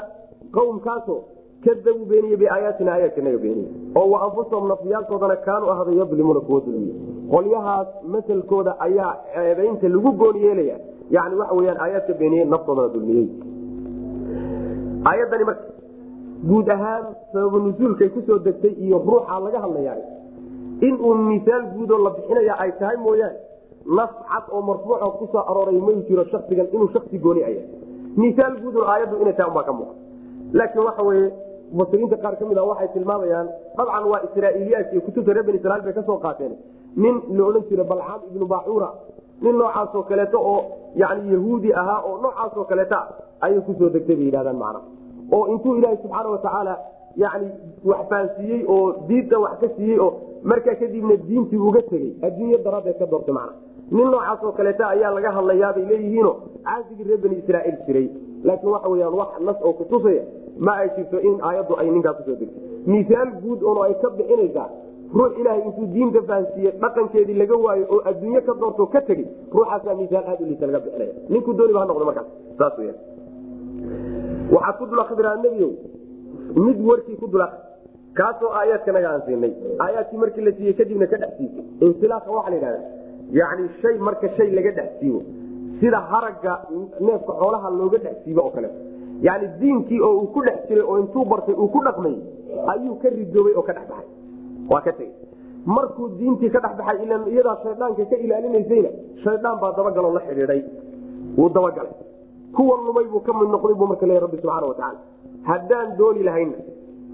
[0.57, 1.21] qawmkaasoo
[1.65, 6.95] kadabuu beeniye biaayaatina aayaadka naga beeniye oo wa anfusahum nafyaalkoodana kaanuu ahday yadlimuuna kuwa dulmiye.
[7.33, 10.77] Qolyahaas masalkooda ayaa ceebaynta lagu gooni yeelaya
[11.11, 13.27] yani waxa weyaan aayaadka beeniye naftoodana dulmiyey
[16.49, 19.95] guud ahaan sababa nusuulkay ku soo degtay iyo ruuxa laga hadlaya
[20.89, 23.39] inuu misaal guudoo la bixinaya ay tahay mooyaane
[23.99, 27.63] nas cad oo marfuuco ku soo arooray may jiro shaksigan inuu shaksi gooni aya
[28.25, 29.95] misaal guudoo aayaddu inay tahay umbaa ka muuqa
[30.59, 31.25] laakiin waxa weye
[31.79, 33.47] mufasiriinta qaar ka mid a waxay tilmaamayaan
[33.79, 36.53] dabcan waa israa'iiliyaat iyo kutubta reer bani israiil bay ka soo qaateen.
[37.03, 38.89] Nin la odhan jira balcaam ibnu bacura
[39.45, 40.61] nin noocaasoo kaleeto oo
[41.03, 42.99] yani yahuudi ahaa oo noocaasoo kaleeta
[43.45, 44.81] ayay ku soo degtay bay yidhahdaan macna
[45.37, 46.75] oo intuu ilaahay subxaana watacaala
[47.23, 47.49] yani
[47.91, 50.11] wax fahansiiyey oo diinta wax ka siiyey oo
[50.51, 53.55] markaa kadibna diintii uga tegey adduunyo daraaddeed ka doortay macna
[53.97, 56.33] nin noocaasoo kaleeta ayaa laga hadlayaabay leeyihiino
[56.67, 58.07] caasigii reer bani israaiil jiray.
[58.49, 60.23] Laakiin waxa weyaan wax nas oo kutusaya
[60.67, 62.63] ma ay jirto in aayaddu ay ninkaa ku soo degtay.
[62.95, 64.69] Misaal guud oon ay ka bixinaysaa
[65.19, 69.95] ruux ilaahay intuu diinta fahansiiye dhaqankeedii laga waayo oo adduunye ka doorto ka tegey ruuxaasaa
[70.03, 71.13] misaal aad u liita laga bixinaya.
[71.29, 72.27] Ninkuu dooniba ha noqdo markaas.
[72.59, 72.97] Saas weyan
[74.53, 75.73] waxaad ku dul akriraa nebiow
[76.67, 77.61] mid warkii ku dul akri
[78.19, 79.53] kaasoo aayaadka naga aan siinay
[79.85, 82.81] aayaadkii markii la siiyey kadibna ka dhex siisay insilaaqa waxaa la yidhahda
[83.39, 85.21] yani shay marka shay laga dhex siibo
[85.81, 86.53] sida haragga
[87.01, 88.69] neefka xoolaha looga dhex siibo oo kale.
[89.27, 92.15] Yani diinkii oo uu ku dhex jiray oo intuu bartay uu ku dhaqmay
[92.73, 94.09] ayuu ka ridoobay oo ka dhex baxay.
[94.71, 95.13] Waa ka tegey
[95.67, 98.91] markuu diintii ka dhex ilan iyadaa shaydaanka ka ilaalinaysayna
[99.25, 100.61] shaydaan baa dabagaloo la xidhiiday
[101.39, 101.95] wuu dabagalay
[102.57, 104.99] kuwa lumay buu ka mid noqday buu marka leeya rabbi subxaana watacaala
[105.51, 106.57] haddaan dooni lahayna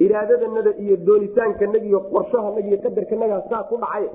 [0.04, 4.06] iraadadanada iyo doonitaankanaga iyo qorshahanaga iyo qadarkanagaa saa ku dhacay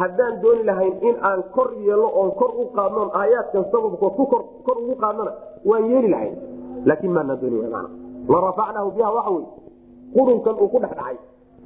[0.00, 4.24] haddaan dooni lahayn in aan kor yeelno oon kor u qaadnoon aayaadkan sababkood ku
[4.66, 5.32] kor ugu qaadnona
[5.70, 6.34] waan yeeli lahayn
[6.84, 7.62] laakiin maanaa dooni
[8.32, 9.44] la rafacnaahu biha waxa wey
[10.16, 11.16] qurunkan uu ku dhex dhacay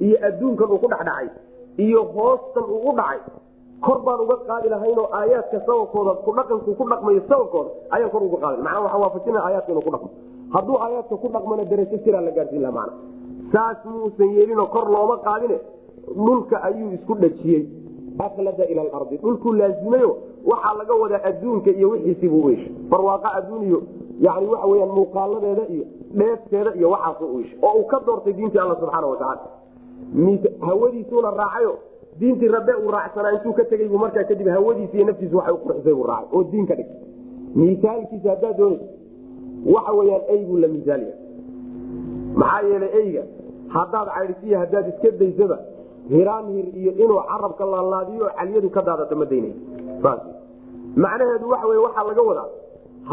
[0.05, 1.27] iyo adduunkan uu ku dhex dhacay
[1.85, 3.19] iyo hoostan uu u dhacay
[3.85, 8.37] kor baan uga qaadi lahaynoo aayaadka sababkooda ku dhaqanku ku dhaqmayo sababkooda ayaan kor uga
[8.45, 10.09] qaadi macnaa waxaa waafajina aayaadka inuu ku dhaqmo.
[10.53, 12.93] Hadduu aayaadka ku dhaqmana darajo siraa la gaarsiin laha macna
[13.53, 15.57] saas muusan yeelinoo kor looma qaadine
[16.25, 17.63] dhulka ayuu isku dhajiyey.
[18.25, 19.17] Aklada ila alardi.
[19.21, 20.09] Dhulkuu laazimayo
[20.51, 23.79] waxaa laga wadaa adduunka iyo wixiisibuu u ishay barwaaqa adduun iyo
[24.25, 25.85] yani waxa weyaan muuqaaladeeda iyo
[26.19, 29.41] dheefteeda iyo waxaasu u oo uu ka doortay diintii alla subxaana watacaala
[30.67, 31.73] hawadiisuuna raacayo
[32.19, 35.57] diintii rabbe uu raacsanaa intuu ka tegey buu markaa kadib hawadiisi iyo naftiisu waxay u
[35.65, 36.87] qurxisay buu raacay oo diin ka dhig
[37.55, 38.85] misaalkiisa haddaad doonaysa
[39.75, 41.13] waxa weyaan eyguu la misaalya
[42.41, 43.23] maxaa yeelay eyga
[43.75, 45.57] haddaad caydhisiya haddaad iska daysaba
[46.09, 49.53] hiraan hir iyo inuu carabka laalaadiyo calyadu ka daadato ma daynay.
[51.03, 52.47] Macnaheedu waxa wey waxaa laga wadaa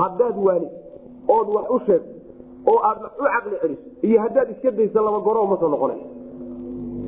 [0.00, 0.68] haddaad waani
[1.36, 2.10] ood wax u sheegto
[2.72, 5.98] oo aad wax u caqli celiso iyo haddaad iska daysa laba goro ma soo noqonay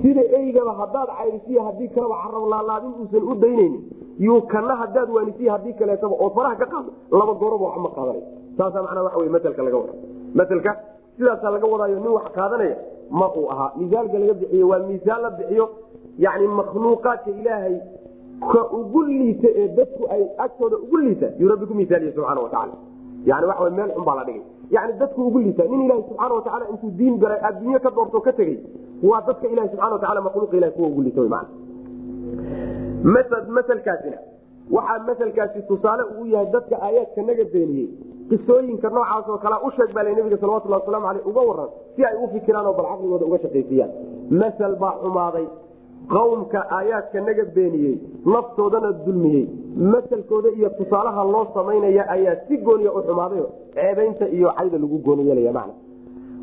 [0.06, 3.82] sida eygaba haddaad caydisiyo haddii kaleba carab uusan u daynaynin
[4.18, 8.22] yuu kana haddaad waanisiyo haddii kaleetaba ood faraha ka qaado laba goroba wax ma qaadanay.
[8.56, 9.92] Saasaa macnaa waxa wey matelka laga wada.
[10.34, 10.76] Matelka
[11.16, 12.76] sidaasaa laga wadaayo nin wax qaadanaya
[13.10, 13.72] ma uu ahaa.
[13.76, 15.68] Misaalka laga bixiyo waa misaal la bixiyo
[16.18, 17.76] yani makhluuqaadka ilaahay
[18.52, 22.72] ka ugu liita ee dadku ay agtooda ugu liita yuu rabbi ku misaaliye subxaana watacaala
[23.24, 26.68] yani waxa meel xun baa la dhigay yani dadku ugu liita nin ilahi subxaana watacaala
[26.72, 28.58] intuu diin galay adduunye ka doorto ka tegey
[29.02, 31.48] waa dadka ilahi subxana watacala makhluuqa ilahi kuwa ugu liita wy maana
[33.48, 34.18] maselkaasina
[34.70, 37.88] waxaa maselkaasi tusaale uu yahay dadka aayaadka naga beeniyey
[38.30, 42.28] qisooyinka noocaas oo kale u baa nabiga salawatulhi waslamu aleyh uga waran si ay u
[42.32, 42.86] fikiraan oo bal
[43.28, 43.90] uga shaqaysiyaan
[44.30, 45.46] masel baa xumaaday
[46.14, 47.96] qawmka aayaadka naga beeniyey
[48.34, 49.46] naftoodana dulmiyey.
[49.92, 55.26] Maselkooda iyo tusaalaha loo samaynaya ayaa si gooniya u xumaadayo ceebaynta iyo cayda lagu gooni
[55.28, 55.74] yeelaya macna.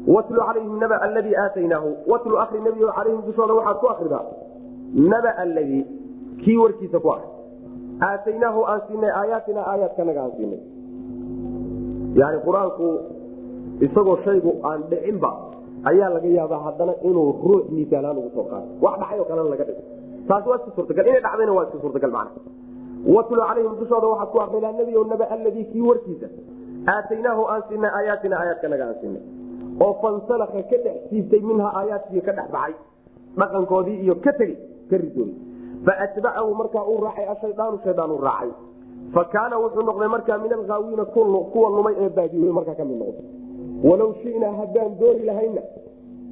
[0.07, 4.23] Watlu calayhim naba aladii aataynaahu watlu akri nabi calayhim dushooda waxaad ku akridaa
[5.11, 5.83] naba aladii
[6.43, 7.29] kii warkiisa ku akri
[8.09, 10.61] aataynaahu aan siinay aayaatina aayaadkanaga aan siinay.
[12.21, 12.87] Yani qur'aanku
[13.85, 15.31] isagoo shaygu aan dhicinba
[15.89, 19.63] ayaa laga yaabaa haddana inuu ruux misaalaan ugu soo qaado wax dhacay oo kalena laga
[19.69, 19.81] dhigo
[20.27, 21.05] taasi waa iska suurtagal.
[21.09, 22.41] Inay dhacdayna waa iska suurtagal macna
[23.15, 26.27] watlu calayhim dushooda waxaad ku akridaa nebi o naba aladii kii warkiisa.
[26.93, 29.23] Aataynaahu aan siinay aayaatina aayaadkanaga aan siinay
[29.85, 32.75] oo fansalaka ka dhex siibtay minha aayaadkii ka dhex baxay
[33.39, 34.57] dhaqankoodii iyo ka tegey
[34.89, 35.31] ka ridooy
[35.85, 38.51] faatbacahu markaa uu raacay ashaydaanu shaydaan u raacay.
[39.13, 41.05] Fa kaana wuxuu noqday markaa min alhaawiina
[41.53, 43.25] kuwa lumay ee baadiyoy markaa ka mid noqday
[43.83, 45.61] walow shinaa haddaan dooni lahayna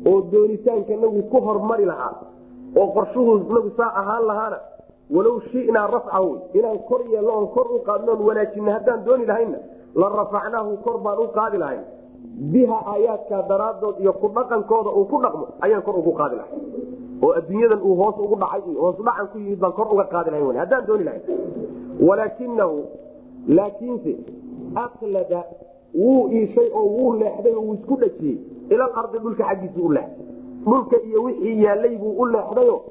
[0.10, 2.14] oo doonitaanka nagu ku hormari lahaa
[2.80, 4.58] oo qorshuhu nagu saa ahaan lahaana
[5.16, 9.58] walow shinaa rafcahu inaan kor yeelno oon kor u qaadnoon wanaajina haddaan dooni lahayna
[9.96, 11.84] la rafacnaahu kor baan u qaadi lahayn.
[12.52, 16.54] Biha aayaadka daraadood iyo ku dhaqankooda uu ku dhaqmo ayaan kor ugu qaadi lahay
[17.24, 18.94] oo adduunyadan uu hoos ugu dhacay iyo
[19.32, 21.24] ku yimid baan kor uga qaadi lahayn haddaan dooni lahayn.
[22.08, 22.78] Walaakinahu
[23.48, 24.14] laakiinse
[24.76, 25.44] aklada
[25.96, 28.38] wuu iishay oo wuu leexday oo wuu isku dhajiyey
[28.70, 30.26] ilal ardi dhulka xaggiisa u leexday.
[30.66, 32.82] Dhulka iyo wixii yaalay buu u leexdayo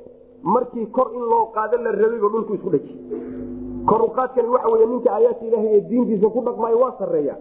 [0.42, 2.98] markii kor in loo qaado la rabayba dhulku isku dhajiyey
[3.86, 7.36] koruqaadkani waxa wey ninka aayaadka ilaahay ee diintiisa ku dhaqmaayo waa sareeya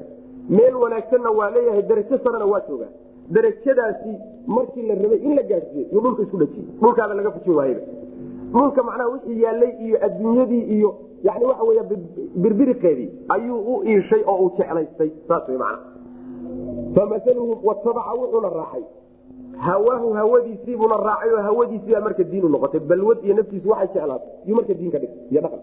[0.49, 2.91] meel wanaagsanna waa leeyahay darajo sarena waa joogaa
[3.29, 4.11] darajadaasi
[4.47, 7.81] markii la rabay in la gaadsiiye yuu dhulka isku dhajiyey dhulkaaba laga fujin waayba
[8.53, 11.79] dhulka macnaha wixii yaalay iyo adduunyadii iyo yani waxa wey
[12.43, 15.77] birbiriqeedii ayuu u iishay oo uu jeclaystay saas man
[16.95, 18.83] famaluhu watabaca wuxuuna raacay.
[19.57, 22.79] Hawaahu hawadiisiibuna raacay oo hawadiisiibaa marka diin u noqotay.
[22.79, 24.29] Balwad iyo naftiisu waxay jeclaatay.
[24.45, 25.59] Yuu marka diin ka dhig iyo dhaqan.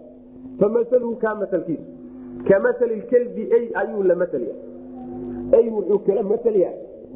[0.60, 1.82] Famaluhu kaa masalkiisu
[2.48, 4.54] ka masali kelbi ey ayuu la masalya
[5.58, 6.70] ey wuxuu kala masalya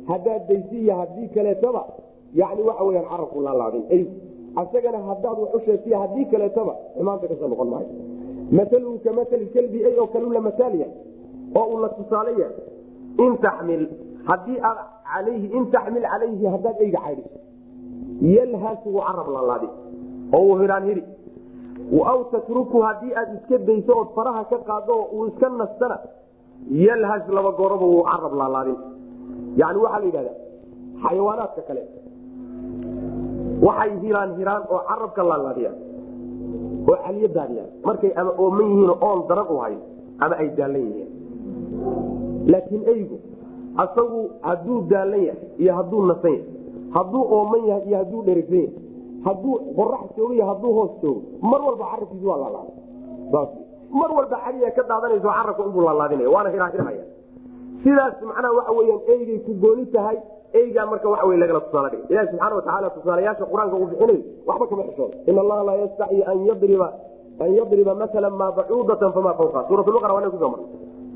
[0.09, 1.83] haddaad daysiiya haddii kaleetaba
[2.35, 4.03] yani waxa weyaan carabku laalaadin ey
[4.63, 7.89] asagana haddaad wax u sheegtiy haddii kaleetaba xumaanta ka soo noqon maayo
[8.59, 10.87] maaluhu ka maali kelbi ey oo kalu la masaalya
[11.59, 12.57] oo uu la tusaale yahay.
[13.25, 13.85] In taxmil
[14.29, 14.79] haddii aad
[15.19, 17.39] alayhi in taxmil calayhi haddaad eyga caydhiso
[18.37, 19.69] yalhaas wuu carab laalaadi
[20.37, 21.03] oo uu hiraan hiri.
[22.13, 25.97] Aw tatruku haddii aad iska dayso ood faraha ka qaado uu iska nastana
[26.87, 28.79] yalhas laba gooroba wuu carab laalaadin
[29.61, 30.33] yani waxaa la yidhahda
[31.05, 31.83] xayawaanaadka kale
[33.67, 35.77] waxay hiraan hiraan oo carabka laalaadiyaan
[36.91, 39.79] oo caliyo daadiyaan markay ama ooman yihiin oon daran u hayn
[40.25, 41.09] ama ay daallan yihiin.
[42.53, 43.17] Laakiin eygu
[43.85, 46.45] asagu hadduu daallan yahay iyo hadduu nasan yahay
[46.97, 48.73] hadduu ooman yahay iyo hadduu dherigsan yahay
[49.27, 51.21] hadduu qorax joogo iyo hadduu hoos joogo
[51.51, 52.73] mar walba carabkiisu waa laalaada
[54.01, 57.05] mar walba caliya ka daadanayso carabka unbuu laalaadinaya waana hirahirhaya
[57.85, 60.19] sidaas macnaha waxa weyaan eygay ku gooni tahay
[60.59, 64.83] eygaa marka waxa wey lagala tusaale ilahi subxaana watacaala tusaalayaasha qur'aanka uu bixinayo waxba kama
[64.89, 66.89] xishooda in allaha laa yastaxyi an yadriba
[67.45, 69.61] an yadriba maala maa bacuudatan famaa fawqa.
[69.69, 70.69] Suuratulbaqara waa ku soo marnay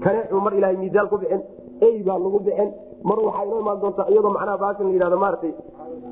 [0.04, 1.42] kaneecuu mar ilahay miisaal ku bixin
[1.86, 2.70] ey baa lagu bixin.
[3.08, 5.52] Mar waxaa inoo imaan doontaa iyadoo macnaha baashan la yidhahdo maaragtay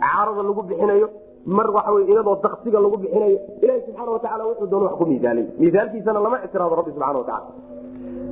[0.02, 1.06] caarada lagu bixinayo.
[1.56, 3.38] Mar waxa wey iyadoo daksiga lagu bixinayo.
[3.64, 5.44] Ilahi subxaana watacaala wuxuu doon wax ku miisaalay.
[5.62, 7.46] Miisaalkiisana lama ictiraado rabbi subxana watacala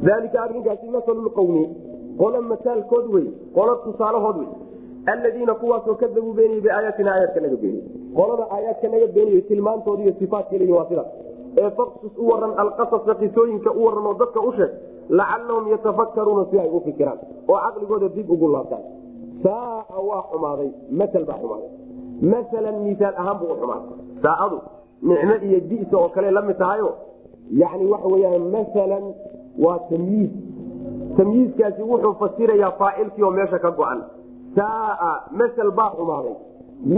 [0.07, 1.65] dalika arrinkaasi masalulqowmi
[2.21, 3.27] qolo mataalkood wey
[3.57, 4.49] qolo tusaalahood wey
[5.07, 7.85] aladiina kuwaasoo kadabuu beeniyey biaayaatina aayaadka naga beeniyey
[8.17, 11.07] qolada aayaadka naga beeniyo tilmaantooda iyo sifaadka leeyihiin waa sidaas
[11.57, 14.71] ee faqsus u waran alqasasa qisooyinka u waran oo dadka u sheeg
[15.09, 18.83] lacalahum yatafakkaruuna si ay u fikiraan oo caqligooda dib ugu laabtaan
[19.43, 21.71] saaa waa xumaaday maal baa xumaaday
[22.33, 23.57] maalan misaal ahaan buu u
[24.23, 24.59] saaadu
[25.03, 26.95] nicmo iyo bisa oo kale la mid tahayo
[27.63, 29.05] yani waxa weyaan maalan
[29.65, 30.31] waa tamyiid
[31.17, 34.03] tamyiiskaasi wuxuu fasirayaa faacilkii oo meesha ka go-an
[34.57, 36.35] saaa masel baa xumaaday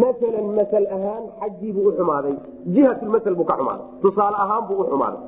[0.03, 2.34] maalan masal ahaan xaggiibuu u xumaaday
[2.74, 5.22] jihatulmasel buu ka xumaaday tusaale ahaan buu u xumaaday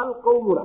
[0.00, 0.64] alqawmuna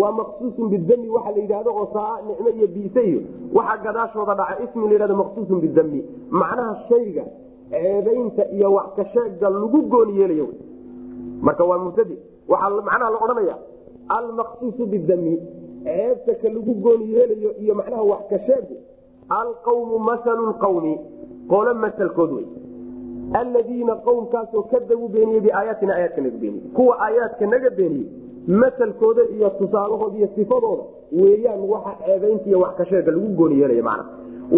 [0.00, 3.20] waa maqsuusun bidami waxa la yidhahdo oo saa nicmo iyo biise iyo
[3.54, 6.00] waxaa gadaashooda dhaca ismi la yhahdo maqsuusun bidami
[6.40, 7.24] macnaha shayga
[7.70, 10.46] ceebaynta iyo wax kasheega lagu gooni yeelayo
[11.46, 12.16] marka waa mubtadi
[12.48, 13.56] waxaa macnaha la odhanaya
[14.16, 15.34] almaqsuusu bidami
[15.84, 18.76] ceebta ka lagu gooni yeelayo iyo macnaha wax kasheegu
[19.28, 20.98] alqawmu masalu lqawmi
[21.48, 22.46] qolo masalkood wey
[23.40, 28.08] aladiina qowmkaasoo kadabuu beeniyey biaayaatina aayaadka naga beeniyey kuwa aayaadka naga beeniyey
[28.46, 34.04] masalkooda iyo tusaalahooda iyo sifadooda weeyaan waxa ceebaynta iyo wax kasheega lagu gooni yeelaya macna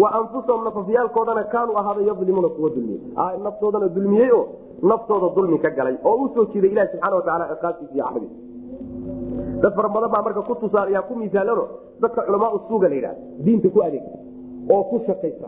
[0.01, 3.01] wa anfusahum nafafyaalkoodana kaanuu ahaada yadlimuuna kuwa dulmiyey
[3.43, 4.47] naftoodana dulmiyey oo
[4.83, 8.35] naftooda dulmi ka galay oo u soo jiiday ilahi subxana wataala ciqaabtiisa iyo cadadiisa
[9.61, 11.67] dad fara badan baa marka ku tusaalayaa ku misaalano
[12.01, 14.03] dadka culamaa usuuga la yidhahda diinta ku adeeg
[14.69, 15.47] oo ku shaqaysa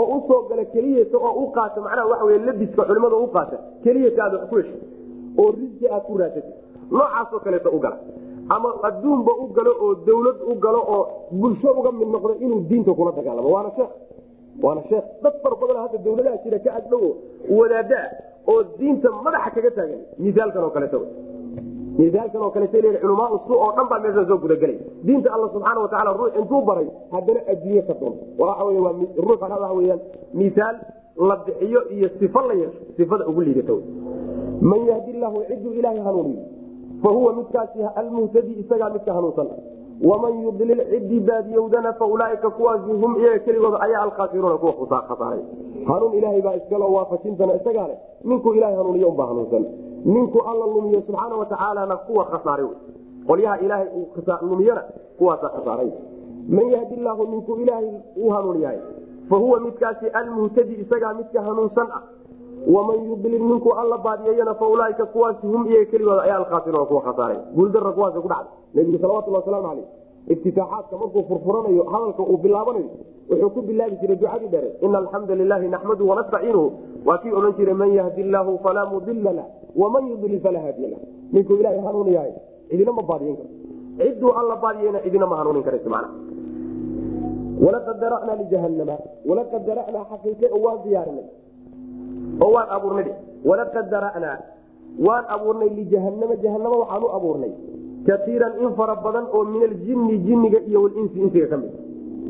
[0.00, 4.20] oo u soo gala keliyata oo u qaata macnaha waxa labiska culimada u qaata keliyata
[4.24, 4.76] aad wax ku hesho
[5.40, 6.54] oo risqi aad ku raasatid
[6.90, 7.96] noocaasoo kaleeta u gala
[8.54, 11.02] ama adduunba u galo oo dawlad u galo oo
[11.40, 13.48] bulsho uga mid noqdo inuu diinta kula dagaalamo.
[13.54, 13.92] Waana sheekh
[14.62, 15.04] waana sheekh.
[15.22, 17.04] Dad fara badan hadda dawladaha jira ka agdhow
[17.58, 18.00] wadaada
[18.52, 20.98] oo diinta madaxa kaga taagan misaalkan oo kaleeta
[22.00, 24.76] misaalkan oo kaleeta l culamaa su oo dhan baa meesha soo gudagelay
[25.06, 28.14] diinta alla subxaana watacaala ruux intuu baray haddana adduunye ka doon.
[28.38, 28.92] Waxa waa
[29.26, 30.00] ruuxana waxa weyaan
[30.42, 30.76] misaal
[31.28, 33.74] la bixiyo iyo sifo la yeesho sifada ugu liidata
[34.70, 36.42] man yahdi llahu ciduu ilaahay hanuuniyo
[37.02, 39.48] fahuwa midkaasi almuhtadi isagaa midka hanuunsan.
[40.10, 45.42] Waman yudlil cidii baadiyowdana faulaaika kuwaasi hum iyaga keligooda ayaa alkhaasiruuna kuwa khasaaray
[45.90, 47.98] hanuun ilaahay baa iskalo waafajintana isagaa leh.
[48.24, 49.64] Ninkuu ilahay hanuuniyo unbaa hanuunsan
[50.04, 52.66] ninku alla lumiyo subxaana watacaalana kuwa khasaaray.
[53.26, 53.88] Qolyaha ilaahay
[54.42, 54.82] lumiyana
[55.18, 55.90] kuwaasa khasaaray.
[56.48, 58.78] Man yahdi llahu ninkuu ilaahay u hanuuniyahay
[59.28, 62.02] fahuwa midkaasi almuhtadi isagaa midka hanuunsan ah.
[62.66, 67.38] Waman yudlil ninkuu alla baadiyayana faulaaika kuwaasi hum iyaga keligooda ayaa alkhaasiruuna kuwa khasaaray.
[67.54, 68.52] Guuldara kuwaas ku dhacday.
[68.74, 69.84] Nebigu salawatulli wasalaamu caleyh
[70.28, 72.90] iftitaaxaadka markuu furfuranayo hadalka uu bilaabanayo
[73.30, 76.72] wuxuu ku bilaabi jiray ducadii dhere ina alxamda lilahi naxmadu wanastaciinuhu
[77.06, 79.44] waa kii odhan jiray man yahdi llaahu falaa mudila lah
[79.76, 81.00] waman yudlil falaa haadiya lah
[81.32, 82.32] ninkuu ilaahay hanuuniyahay
[82.70, 83.48] cidina ma baadiyin karo
[84.00, 86.10] cidduu alla baadiyayna cidina ma hanuunin karayso macna
[87.64, 88.96] walaqad dara'naa lijahanama
[89.30, 91.26] walaqad dara'naa xaqiiqe oo waan diyaarinay
[92.44, 93.08] oo waan abuurnay
[93.50, 94.36] walaqad dara'naa
[95.06, 97.52] waan abuurnay lijahanama jahanama waxaan u abuurnay
[98.08, 101.72] kaiiran in fara badan oo min aljini jiniga iyo walinsi insiga ka mid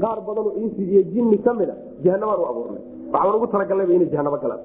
[0.02, 1.74] qaar badan oo insi iyo jini ka mida
[2.04, 2.82] jahanamaan u abuurnay
[3.12, 4.62] waxaan ugu talagalnayba inay jahanamo galaan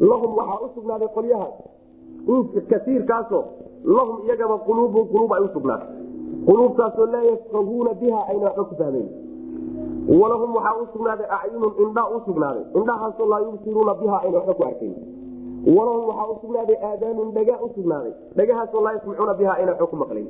[0.00, 1.54] lahum waxaa u sugnaaday qolyahaas
[2.70, 3.44] kaiirkaasoo
[3.84, 5.88] lahum iyagaba quluubun quluub ay u sugnaatay.
[6.46, 9.08] Quluubtaasoo laa yafqahuuna biha ayna waxba ku fahmayn.
[10.20, 12.64] Walahum waxaa u sugnaaday acyunun indhaa u sugnaaday.
[12.78, 14.94] Indhahaasoo laa yubsiruuna biha ayna waxba ku arkayn.
[15.76, 18.12] Walahum waxaa u sugnaaday aadaanun dhaga u sugnaaday.
[18.36, 20.28] Dhagahaasoo laa yasmacuuna biha ayna waxba ku maqlayn.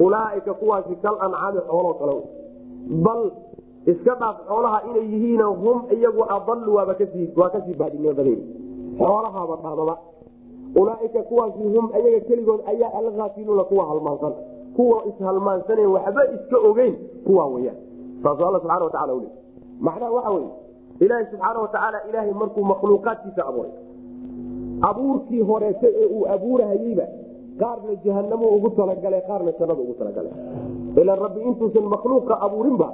[0.00, 1.60] Ulaaika kuwaasi kal ancaami
[2.00, 2.16] kale
[3.04, 3.30] bal
[3.86, 8.14] iska dhaaf xoolaha inay yihiin hum iyagu adalu waaba ka sii waa ka sii baadinimo
[8.14, 8.40] badan
[8.98, 9.96] xoolahaaba dhaamaba
[10.80, 14.32] ulaaika kuwaasi hum ayaga keligood ayaa alaafiluuna kuwa halmaansan.
[14.76, 16.94] Kuwa ishalmaansanen waxba iska ogeyn
[17.26, 17.76] kuwa weyaan
[18.22, 19.28] saasuu alla subxana watacala uli
[19.80, 20.44] macnaha waxa wey
[21.00, 23.72] ilaahi subxaana watacaala ilaahay markuu makhluuqaadkiisa abuuray
[24.90, 27.06] abuurkii horeete ee uu abuurahayeyba
[27.60, 30.32] qaarna jahanamo ugu talagalay qaarna jannada ugu talagalay.
[31.02, 32.88] Ilan rabbi intuusan makhluuqa abuurinba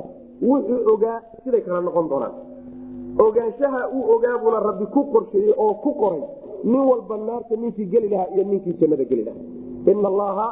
[0.48, 2.32] wuxuu ogaa siday kala noqon doonaan
[3.26, 6.22] ogaanshaha uu ogaabuuna rabbi ku qorsheeyey oo ku qoray
[6.64, 9.44] nin walba naarta ninkii geli lahaa iyo ninkii jannada geli lahaa.
[9.90, 10.46] Ina allaha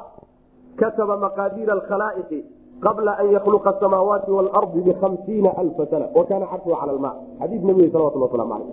[0.77, 2.45] kataba maqaadiira alkhalaa'iqi
[2.81, 7.11] qabla an yakhluqa asamaawaati waalardi bihamsiina alfa sana wa kaana cala alma
[7.41, 8.69] xadiis nabiga salawatulli waslamu caleyh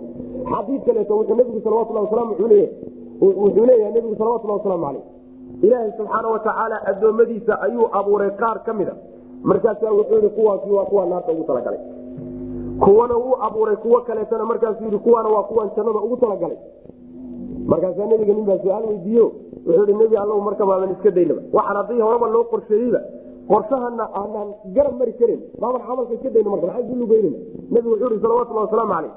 [0.52, 5.04] xadiid kaleeto wuxuu nabigu salawatullah wasalam wuxuu leeyahay nebigu salawatullah wasalaamu caleyh
[5.62, 8.94] ilaahay subxaana watacaala addoommadiisa ayuu abuuray qaar ka mida
[9.42, 11.80] markaasaa wuxuu yihi kuwaasi waa kuwa naarta ugu talagalay
[12.80, 16.56] kuwana wuu abuuray kuwo kaleetana markaasuu yii kuwaana waa kuwan jannada ugu talagalay.
[17.66, 19.32] Markaasaa nebiga nin baa su'aal weydiiyo
[19.66, 23.00] wuxuu ihi nebi alla marka iska daynaba waxaan haddii horeba loo qorsheeyeyba
[23.48, 27.38] qorshahana aanaan garab mari karin baaban camalka iska dayno marka maxaan kulugeynana
[27.70, 29.12] nebigu wuxuu ihi salawatullahi wasalaamu caleyh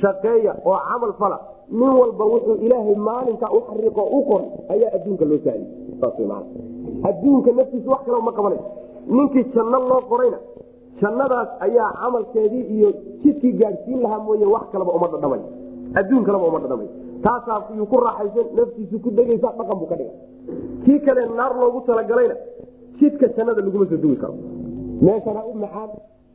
[0.00, 1.38] shaqeeya oo camal fala
[1.70, 5.68] nin walba wuxuu ilaahay maalinka u xariiqo u qoray ayaa adduunka loo sahliyey
[6.00, 6.46] saas wy maana
[7.08, 8.60] adduunka naftiisa wax kale uma qabanay
[9.16, 10.38] ninkii janno loo qorayna
[11.00, 12.88] jannadaas ayaa camalkeedii iyo
[13.22, 15.40] jidkii gaadhsiin lahaa mooye wax kaleba uma dhadhamay.
[16.00, 16.88] Adduun kaleba uma dhadhamay.
[17.24, 20.14] Taasaa yuu ku raaxaysan naftiisu ku degaysa dhaqan buu ka dhigay.
[20.84, 22.36] Kii kale naar loogu talagalayna
[23.00, 24.34] jidka jannada laguma soo dugi karo.
[25.06, 25.90] Meeshana u macaan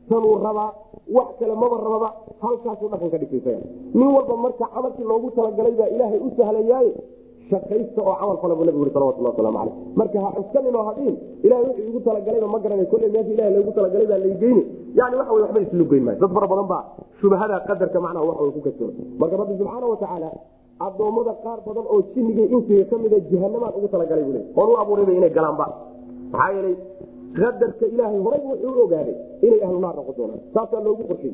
[0.08, 0.70] tanuu rabaa
[1.16, 2.08] wax kale maba rababa
[2.42, 3.58] halkaasuu dhaqan ka dhigtay.
[3.94, 6.92] Nin walba marka camalkii loogu talagalay baa ilaahay u sahlayaaye
[7.52, 11.14] shaqaysta oo camal fala buu nabigu yuri salawatullah waslamu caleyh marka ha cuskanin oo hadhiin
[11.44, 14.62] ilahay wuxuu igu talagalayba ma garanay kolley meesha ilahay loogu talagalay baa laygeyni
[14.98, 16.18] yani waxa wey waxba islu geyn maayo.
[16.22, 16.82] Dad fara badan baa
[17.20, 20.30] shubahada qadarka macnaha way ku kasooda marka rabbi subxaana watacaala
[20.86, 24.76] addoommada qaar badan oo jinniga insiga ka mida jahanamaan ugu talagalay buu le oon u
[24.82, 25.66] abuurayba inay galaanba
[26.32, 26.76] maxaa yeelay
[27.38, 30.40] qadarka ilaahay horay wuxuu u ogaaday inay ahlu naar noqon doonaan.
[30.54, 31.32] Saasaa loogu qorshey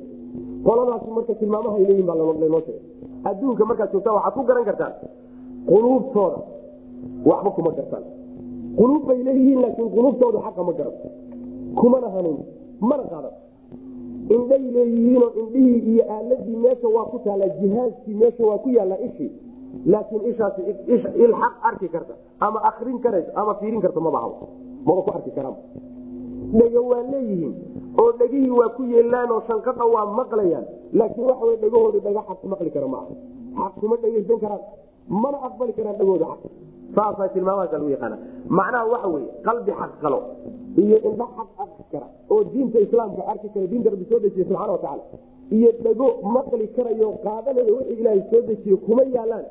[0.66, 2.62] qoladaasi marka tilmaamahay leeyihiin baa lanoo
[3.25, 4.93] adduunka markaad joogtaan waxaad ku garan kartaan
[5.69, 6.41] quluubtooda.
[7.29, 8.05] Waxba kuma gartaan.
[8.79, 10.95] Quluub bay leeyihiin laakiin quluubtooda xaqa ma garan
[11.79, 12.39] kumana hanuun
[12.81, 13.35] mana qaadan.
[14.35, 19.31] Indhay leeyihiinoo indhihii iyo aaladii meesha waa ku taallaa jihaaskii meesha waa ku yaallaa ishii
[19.93, 20.61] laakiin ishaasi
[21.25, 24.49] il xaq arki karta ama akrin karaysa ama fiirin karta maba habo
[24.87, 25.57] maba ku arki karaan
[26.59, 27.55] dhego waa leeyihiin
[28.03, 30.64] oo dhegihii waa ku yeelaan oo shanqadha waa maqlayaan.
[30.99, 33.12] Laakiin waxa wey dhegahooda dhaga xaq maqli kara maaha.
[33.59, 34.61] Xaq kuma dhegaysan karaan
[35.23, 36.27] mana aqbali karaan dhagooda
[36.97, 38.17] saasaa tilmaamahaasa lagu yaqaana
[38.59, 40.19] macnaha waxa weye qalbi xaq qalo
[40.83, 44.73] iyo indha xaq arki kara oo diinta islaamka arki kara diinta rabbi soo dejiye subxana
[44.77, 45.03] watacaala
[45.57, 46.07] iyo dhago
[46.37, 49.47] maqli karayo qaadanaya wixii ilaahay soo dejiye kuma yaalaan.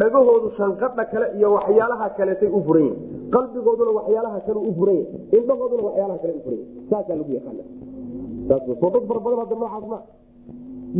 [0.00, 2.88] Dhagahoodu shanqadha kale iyo waxyaalaha kaleetay u furan
[3.34, 4.98] qalbigooduna waxyaalaha kale u furan
[5.38, 7.64] indhahooduna waxyaalaha kale u furan saasaa lagu yaqaana
[8.50, 9.98] dad fara badan hadda noocaas ma.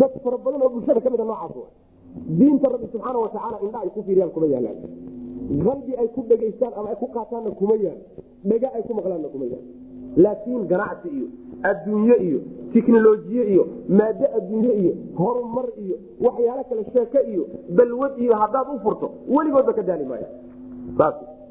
[0.00, 1.52] Dad fara badan oo bulshada ka mida noocaas
[2.38, 4.78] diinta rabbi subxaana watacaala indha ay ku fiiriyaan kuma yaalaan
[5.66, 7.98] qalbi ay ku dhegaystaan ama ay ku qaataanna kuma yaal
[8.44, 9.64] dhega ay ku maqlaanna kuma yaal
[10.24, 11.26] laakiin ganacsi iyo
[11.70, 12.38] adduunye iyo
[12.72, 13.64] tiknolojiye iyo
[13.98, 15.96] maado adduunye iyo horumar iyo
[16.26, 17.44] waxyaalo kale sheeke iyo
[17.78, 19.06] balwad iyo haddaad u furto
[19.36, 20.28] weligoodba ka daali maaya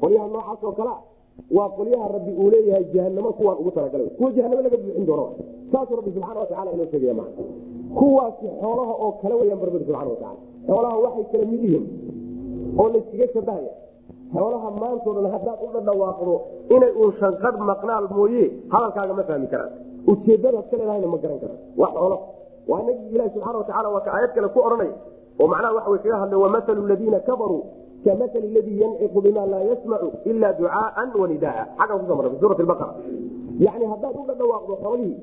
[0.00, 0.98] qolyaha noocaas oo kalea
[1.56, 4.06] waa qolyaha rabbi uu leeyahay jahanamo kuwaan ugu talagalay.
[4.18, 5.26] Kuwa jahanamo laga buuxin doono.
[5.72, 7.30] Saasuu rabbi subxana watacala inoo sheegaya maa
[7.98, 10.36] kuwaasi xoolaha oo kale weyaan barbadi subxana watacala
[10.68, 11.84] xoolaha waxay kala mid yihiin
[12.80, 13.72] oo layskaga shabahaya
[14.34, 16.34] xoolaha maantao dhan haddaad u dhadhawaaqdo
[16.76, 19.72] inay uun shanqadh maqnaal mooye hadalkaaga ma fahmi karaan.
[20.10, 21.58] Ujeedadaad ka leedahayna ma garan karaan.
[21.80, 22.16] Waa xoolo.
[22.70, 24.90] Waa nabigi ilahi subxana watacala waa ka aayad kale ku odhanay.
[25.40, 27.62] Oo macnaha waxa way kaga hadlay wamahalu ladiina kafaruu
[28.04, 32.92] kamahali ladii yanciqu bima laa yasmacu ila ducaaan wanidaa xaggan kuso marra fi suurati baqara
[33.66, 35.16] yani haddaad u dhadhawaaqdo xoolihii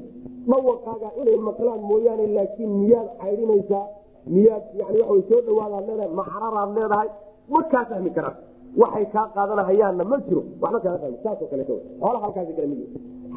[0.52, 3.84] dhawaqaaga inay maqlaan mooyaane laakiin miyaad caydhinaysaa
[4.28, 7.10] miyaad yani waa soo dhawaadaad leedahay macraraad leedahay
[7.54, 8.36] ma kaa fahmi karaan.
[8.82, 10.42] Waxay kaa qaadanahayaanna ma jiro.
[10.62, 12.82] Waxba kaa fahmi saasoo kaleeto xoolaha halkaasi kale mid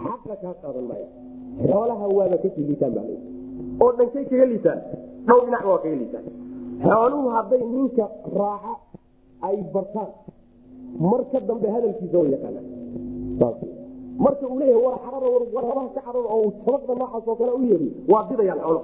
[0.05, 1.09] xaqa kaa qaadan maaya
[1.71, 3.19] xoolaha waaba ka sii liitaan baa lay
[3.83, 4.81] oo dhankay kaga liitaan
[5.27, 6.25] dhowr dhinacba waa kaga liitaan
[6.87, 8.05] xooluhu hadday ninka
[8.39, 8.73] raaca
[9.49, 10.11] ay bartaan
[11.11, 12.67] marka dambe hadalkiisa way yaqaanaan.
[14.25, 17.93] Marka uu leeyahay war xararo warhabaha ka cararo oo sabaqda noocaas oo kale u yeeriyo
[18.13, 18.81] waa didayaan xoolo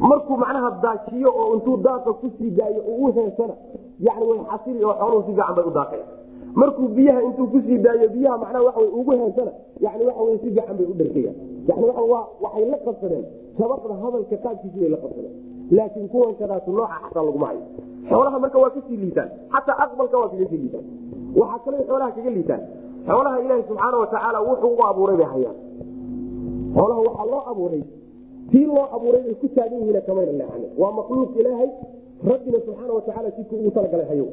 [0.00, 3.54] markuu macnaha daajiyo oo intuu daaqa ku sii daayo uu u heesana
[4.00, 6.04] yani way xasili oo xooluhu si fiican bay u daaqaya
[6.54, 10.76] markuu biyaha intuu ku sii daayo biyaha macnaha waxa ugu heesana yani wey si fiican
[10.76, 11.32] bay u dharkaya
[11.68, 13.24] yani waa waxay la qabsadeen
[13.58, 15.34] sabaqda hadalka qaabkiisi bay la qabsadeen.
[15.70, 17.60] Laakiin kuwan kadaas nooca xataa laguma hayo.
[18.08, 20.84] Xoolaha marka waa ka sii liitaan xataa aqbalka waa kaga sii liitaan.
[21.40, 22.60] Waxaa kaloo xoolaha kaga liitaan
[23.08, 25.56] xoolaha ilaahi subxaana watacaala wuxuu u abuuray bay hayaan.
[26.76, 27.82] Xoolaha waxaa loo abuuray
[28.50, 31.70] tii loo abuuray bay ku taagan yihiin kamayna leexanin waa makhluuq ilaahay
[32.30, 34.26] rabbina subxaana watacaala jidkii ugu talagalay hayo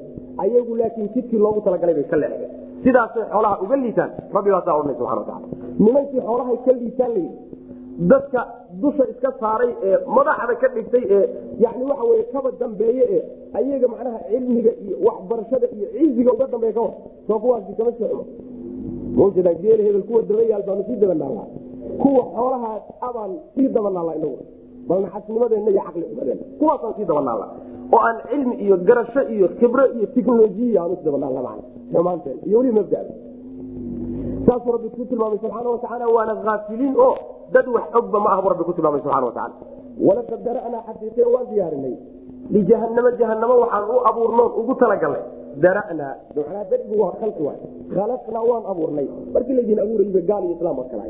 [0.43, 2.51] ayagu laakiin jidkii loogu talagalay bay ka leexdeen
[2.85, 5.47] sidaasay xoolaha uga liitaan rabbi baasaa odhanay subxana wataala
[5.85, 7.37] nimankii xoolahay ka liitaan layidhi
[8.11, 8.41] dadka
[8.83, 11.23] dusha iska saaray ee madaxda ka dhigtay ee
[11.63, 13.21] yani waxa weye kaba dambeeye ee
[13.59, 16.93] ayaga macnaha cilmiga iyo waxbarashada iyo ciziga uga dambeeya kawar
[17.27, 18.25] soo kuwaasi kama sii xumo
[19.17, 21.47] mawjada geel hebel kuwa dabayaal baanu sii dabanaallaa
[22.01, 24.37] kuwa xoolahaas abaan sii dabanaalla inagu
[24.89, 27.45] bal naxasnimadeenna iyo caqli xumadeenna kuwaasaan sii dabanaalla
[27.95, 31.63] oo aan cilmi iyo garasho iyo khibro iyo tiknolojiya aanu is dabanaalla macna
[31.93, 33.13] xumaanteen iyo weliba mabdada
[34.47, 37.15] saasuu rabbi ku tilmaamay subxaana watacaala waana aafiliin oo
[37.55, 39.55] dad wax ogba ma ah buu rabbi ku tilmaamay subxana watacaala
[40.07, 41.95] walaqad dara'naa xaqiiqe waan diyaarinay
[42.55, 45.23] lijahanamo jahanamo waxaan u abuurnoon ugu talagalnay.
[45.63, 47.59] Dara'naa macnaa darigu waa khalqi waay.
[47.95, 49.07] Khalaqnaa waan abuurnay.
[49.33, 51.03] Markii laydin abuurayba gaal iyo islaam waad kala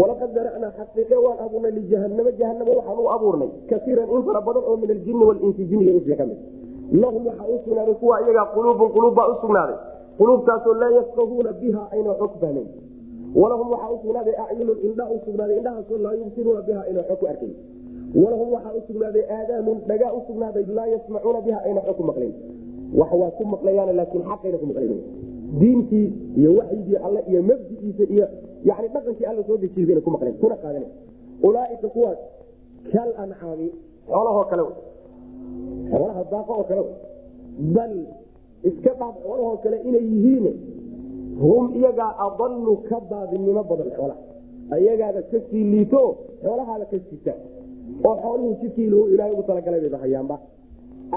[0.00, 4.76] walaqad dara'naa xaqiiqe waan abuurnay lijahanamo jahanamo waxaan u abuurnay kaiiran in fara badan oo
[4.82, 6.38] min aljini walinsi jiniga insiga ka mid
[7.02, 9.76] lahum waxaa u sugnaaday kuwa iyagaa quluubun quluub baa u sugnaaday
[10.18, 12.68] quluubtaasoo laa yafqahuuna biha ayna xog fahmayn
[13.40, 17.54] walahum waxaa usugnaaday acyunun indha u sugnaaday indhahaasoo laa yubsiruuna biha ayna xog ku arkayn
[18.22, 22.34] walahum waxaa u sugnaaday aadaanun dhagaa u sugnaaday laa yasmacuuna biha ayna xog ku maqlayn
[23.00, 25.00] wax waa ku maqlayaan laakiin xaqayna ku maqlayn
[25.60, 26.06] diintii
[26.40, 28.26] iyo waxyigii alle iyo mabdigiisa iyo
[28.68, 30.34] yani dhaqankii alla soo dejiy bayna ku maqleen.
[30.42, 30.86] Kuna qaadana
[31.46, 32.18] ulaaika kuwaas
[32.92, 33.66] kal ancaami
[34.10, 34.62] xoolahoo kale
[35.90, 36.82] xoolaha daaqo oo kale
[37.74, 37.94] bal
[38.68, 40.46] iska dhaaf xoolahoo kale inay yihiin
[41.42, 44.20] hum iyagaa adalu ka baadinimo badan xoolaha.
[44.74, 46.02] Ayagaaba ka sii liito
[46.42, 47.34] xoolahaaba ka sita.
[48.06, 50.36] Oo xooluhu jidkii ilaahay ugu talagalay bayba hayaanba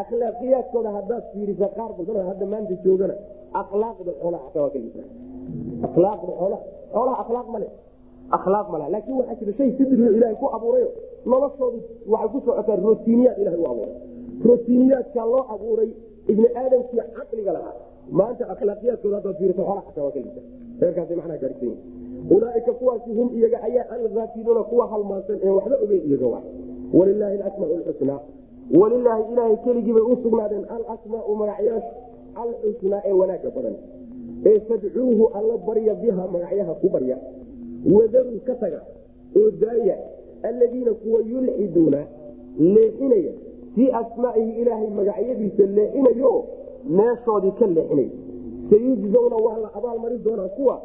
[0.02, 3.16] akhlaaqiyaadkooda haddaad fiirisa qaar badan hadda maanta joogana
[3.62, 5.02] akhlaaqda xoolaha xataa waa ka liita
[5.88, 6.60] akhlaaqda xoolaha
[6.94, 7.68] xoolaha akhlaaq male
[8.38, 10.90] akhlaaq mala laakiin waxaa jira shay sidriyo ilaahay ku abuurayo
[11.32, 11.78] noloshoodu
[12.14, 13.94] waxay ku socotaa rotiiniyaad ilahay u abuuray.
[14.50, 15.90] Rotiiniyaadkaa loo abuuray
[16.32, 17.76] ibni aadamkii caqliga lahaa.
[18.20, 20.42] Maanta akhlaaqiyaadkooda haddaad fiiriso xoolaha xataa waa ka liita.
[20.82, 26.04] Reerkaasay macnaha gaarsiin yihiin ulaaika kuwaasi hum iyaga ayaa alaafiluuna kuwa halmaansan ee waxba ogeyn
[26.10, 26.40] iyaga wa
[26.98, 28.20] walilaahi alasmaau lxusnaa
[28.80, 31.92] walilaahi ilaahay keligii bay u sugnaadeen alasmaau magacyaasha
[32.44, 33.76] alxusnaa ee wanaaga badan
[34.46, 37.18] ee fadcuuhu alla barya biha magacyaha ku barya.
[37.96, 38.82] Wadaruu ka taga
[39.38, 39.96] oo daaya
[40.50, 42.00] alladiina kuwa yulxiduuna
[42.60, 43.32] leexinaya
[43.76, 46.32] fii asmaa'ihi ilaahay magacyadiisa leexinayo
[46.98, 48.10] meeshoodii ka leexinaya
[48.70, 50.82] sayujzawna waa la abaalmarin doonaa kuwa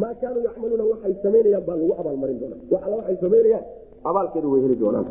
[0.00, 2.56] maa kaanuu yacmaluuna waxay samaynayaan baa lagu abaalmarin doonaa.
[2.70, 3.64] Wax alla waxay samaynayaan
[4.04, 5.06] abaalkeedu way heli doonaan.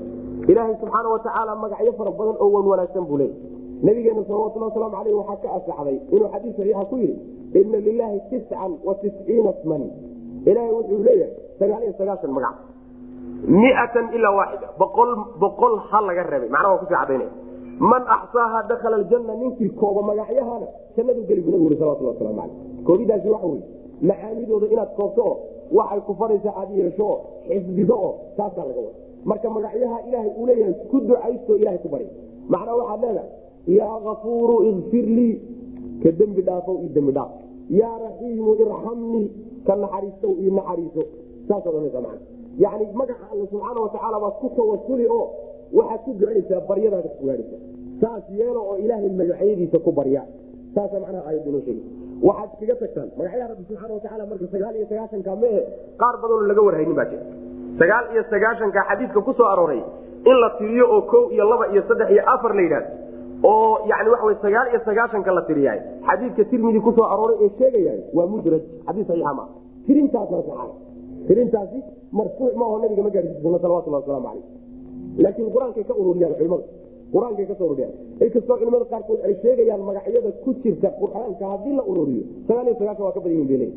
[0.51, 3.35] Ilaahay subxaana watacaala magacyo fara badan oo wan wanaagsan buu leeyay
[3.83, 7.21] nabigeena salawatuli wasalaamu aleyh waxaa ka asaxday inuu xadiis saxiixa ku yidhi
[7.59, 9.83] ina lilaahi tiscan wa tisciina sman.
[10.49, 12.55] Ilaahay wuxuu leeyahay sagaal iyo sagaashan magac.
[13.47, 15.09] Miatan ilaa waaxida boqol
[15.41, 17.31] boqol ha laga reebay macnaha waa ku sii cadaynaya
[17.91, 20.67] man axsaaha dakhala aljanna ninkii kooba magacyahana
[20.97, 22.55] jannadu geli bu nabigu salawatuli waslamu aleyh
[22.87, 23.63] koobidaasi waxa weye
[24.09, 25.35] macaanidooda inaad koobto oo
[25.77, 27.17] waxay ku faraysa aad yeesho oo
[27.47, 28.93] xifdido oo taasaa laga wada
[29.29, 32.07] marka magacyaha ilaahay uu leeyahay ku ducaysto ilahay ku bari
[32.49, 33.29] macnaa waxaad leedahay
[33.67, 35.35] yaa kafuuru ikfir lii
[36.03, 37.31] ka dembi dhaafow io dembi dhaaf.
[37.69, 39.27] Yaa raxiimu irxamnii
[39.67, 41.03] ka naxariistow io naxariiso.
[41.47, 42.19] Saasaad ohanaysa mana
[42.57, 45.25] yani magaca alla subxaana watacaala baad ku tawasuli oo
[45.73, 47.57] waxaad ku ducaysaa baryadaada ku gaadhaysa
[48.01, 50.23] saas yeelo oo ilaahay magacyadiisa ku barya.
[50.75, 51.61] Saasa macnaha aayadda inoo
[52.27, 55.61] waxaad iskaga tagtaan magacyaha rabbi subxaana watacaala marka sagaal iyo sagaahanka mehe
[56.01, 57.23] qaar badanoo laga warhaynin baa jira.
[57.79, 59.81] Sagaal iyo sagaashanka xadiidka ku arooray
[60.25, 62.89] in la tiriyo oo kow iyo laba iyo saddex iyo afar la yidhahdo
[63.51, 67.49] oo yani waxa wy sagaal iyo sagaashanka la tiriyahay xadiidka tirmidi ku soo arooray ee
[67.59, 69.47] sheegayahay waa mudraj xadiis saxiixa maa
[69.87, 70.71] tirintaasna saxaay.
[71.27, 71.79] Tirintaasi
[72.17, 74.45] marfuuc maaho nabiga ma gaarsiisano salawatullah wasalaamu calayh.
[75.23, 76.63] Laakiin qur'aankay ka ururiyaan culimada
[77.13, 77.93] qur'aankay ka soo ururiyaan.
[78.25, 83.03] Inkastoo culimada qaarkood ay sheegayaan magacyada ku jirta qur'aanka haddii la ururiyo sagaal iyo sagaashan
[83.07, 83.67] waa ka badan yihiin bale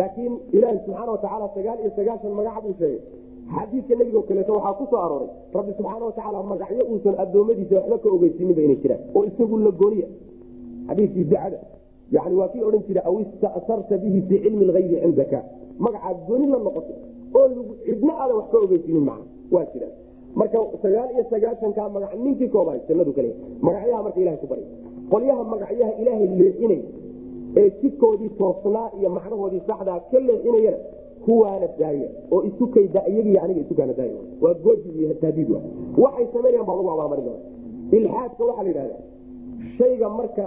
[0.00, 3.00] laakiin ilaahi subxaana watacaala sagaal iyo sagaashan magaca buu sheegay
[3.56, 8.62] xadiidka nebigo kaleeto waxaa ku arooray rabbi subxaana watacaala magacyo uusan addoommadiisa waxba ka ogeysininba
[8.66, 10.08] inay jiraan oo isagu la gooniya.
[10.88, 11.58] Xadiiskii dacada
[12.12, 15.38] yani waa kii odhan jira aw ista'sarta bihi fii cilmi lgaybi cindaka
[15.84, 16.92] magacaad gooni la noqoto
[17.38, 17.46] oo
[17.86, 19.20] cidna aadan wax ka ogeysinin maa
[19.54, 19.92] waa jiraan.
[20.38, 23.30] Marka sagaal iyo sagaahanka magac ninkii koobaay jannadu kale
[23.66, 24.64] magacyaha marka ilahay ku bary
[25.12, 26.80] qolyaha magacyaha ilaahay leexinay
[27.60, 30.78] ee jidkoodii toosnaa iyo macnahoodii saxdaa ka leexinayana
[31.24, 34.18] kuwaana daaya oo isukayda iyagii aniga isukaana daaya.
[34.42, 35.60] Waa gooji iyo taadiid wa
[36.04, 37.42] waxay samaynayaan baa lagu abaalmarin doona
[37.96, 39.02] ilxaadka waxaa la yidhahdaa
[39.78, 40.44] shayga marka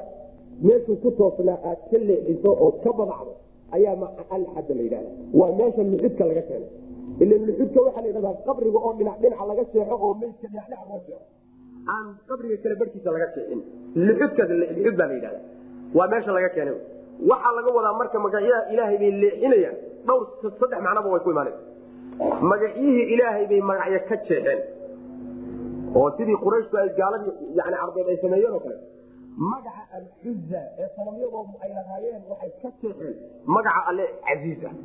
[0.65, 3.33] meeshuu ku toosnaa aad ka leexiso oo ka badacdo
[3.75, 3.95] ayaa
[4.35, 5.09] alxadda la yidhahda
[5.39, 6.69] waa meesha luxudka laga keenay
[7.23, 10.99] ila luxudka waxaa la yidhahdaa qabriga oo dhinac dhinaca laga seexo oo meydka dhinac loo
[11.07, 11.25] seexo.
[11.93, 13.59] Aan qabriga kale barkiisa laga seexin.
[14.07, 15.39] Luxudka luxud baa la yidhahda
[15.97, 16.77] waa meesha laga keenay.
[17.31, 19.75] Waxaa laga wadaa marka magacyaha ilaahay bay leexinayaan
[20.07, 20.23] dhowr
[20.59, 21.61] saddex macnaba way ku imaanaysa.
[22.51, 24.59] Magacyihii ilaahay bay magacyo ka jeexeen.
[25.97, 28.77] Oo sidii qurayshku ay gaaladii yani carbeed ay sameeyeen oo kale.
[29.51, 33.15] Magaca alxuza ee sanamyadoodu ay lahaayeen waxay ka jeexeen
[33.55, 34.75] magaca alle casiiz ah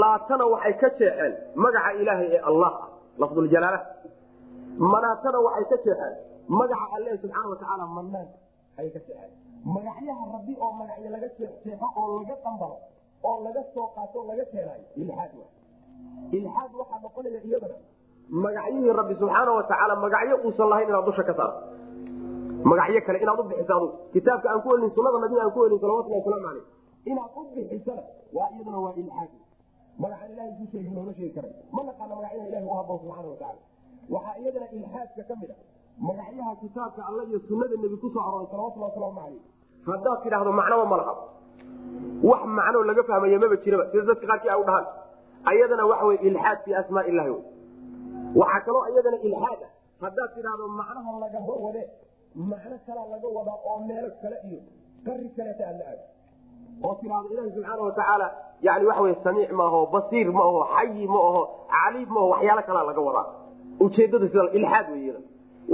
[0.00, 1.32] laatana waxay ka jeexeen
[1.64, 2.88] magaca ilaahay ee allah ah
[3.22, 3.80] lafduljalaala
[4.92, 6.14] manaatana waxay ka jeexeen
[6.60, 8.28] magaca alle subxaana watacaala manaan
[8.78, 9.30] ayay ka jeexeen.
[9.74, 12.76] Magacyaha rabbi oo magacyo laga jeexjeexo oo laga dambalo
[13.28, 15.46] oo laga soo qaato o laga keenaayo ilxaad wa.
[16.38, 17.76] Ilxaad waxaa noqonaya iyadana
[18.44, 21.60] magacyihii rabbi subxaana watacaala magacyo uusan lahayn inaad dusha ka saarto
[22.70, 25.78] magacyo kale inaad u bixiso adugu kitaabka aan ku helin sunada nabiga aan ku helin
[25.84, 26.64] salawatullah wasalaamu caleyh
[27.10, 28.02] inaad u bixisana
[28.36, 29.30] waa iyaduna waa ilxaad
[30.02, 31.52] magacan ilahay ku sheegi loola sheegi karay.
[31.76, 33.60] Ma naqaana magacyaha ilahi u haboon subxana watacaala
[34.14, 35.56] waxaa iyadana ilxaadka ka mid a
[36.08, 39.42] magacyaha kitaabka alla iyo sunada nebi ku soo arooray salawatullah wasalaamu caleyh
[39.90, 41.14] haddaad tidhaahdo macnoba ma laha
[42.22, 43.84] wax macno laga fahmaya maba jiraba.
[43.90, 44.86] Sida dadka qaarkii u dhahaan.
[45.50, 47.42] Ayadana waxa wey ilxaad fii asmaa illahi wey
[48.40, 49.70] waxaa kaloo iyadana ilxaad ah.
[50.04, 51.82] Haddaad tidhaahdo macnaha lagaba wade
[52.34, 54.60] macno kalaa laga wadaa oo meelo kale iyo
[55.06, 56.04] qari kaleeta aad la aado
[56.84, 58.26] oo tiraahdo ilahi subxaana watacaala
[58.66, 61.42] yani waxa wey samiic maaho basiir ma aho xayi ma aho
[61.74, 63.26] caliim maaho waxyaalo kalaa laga wadaa
[63.84, 65.12] ujeedada sida ilxaad wey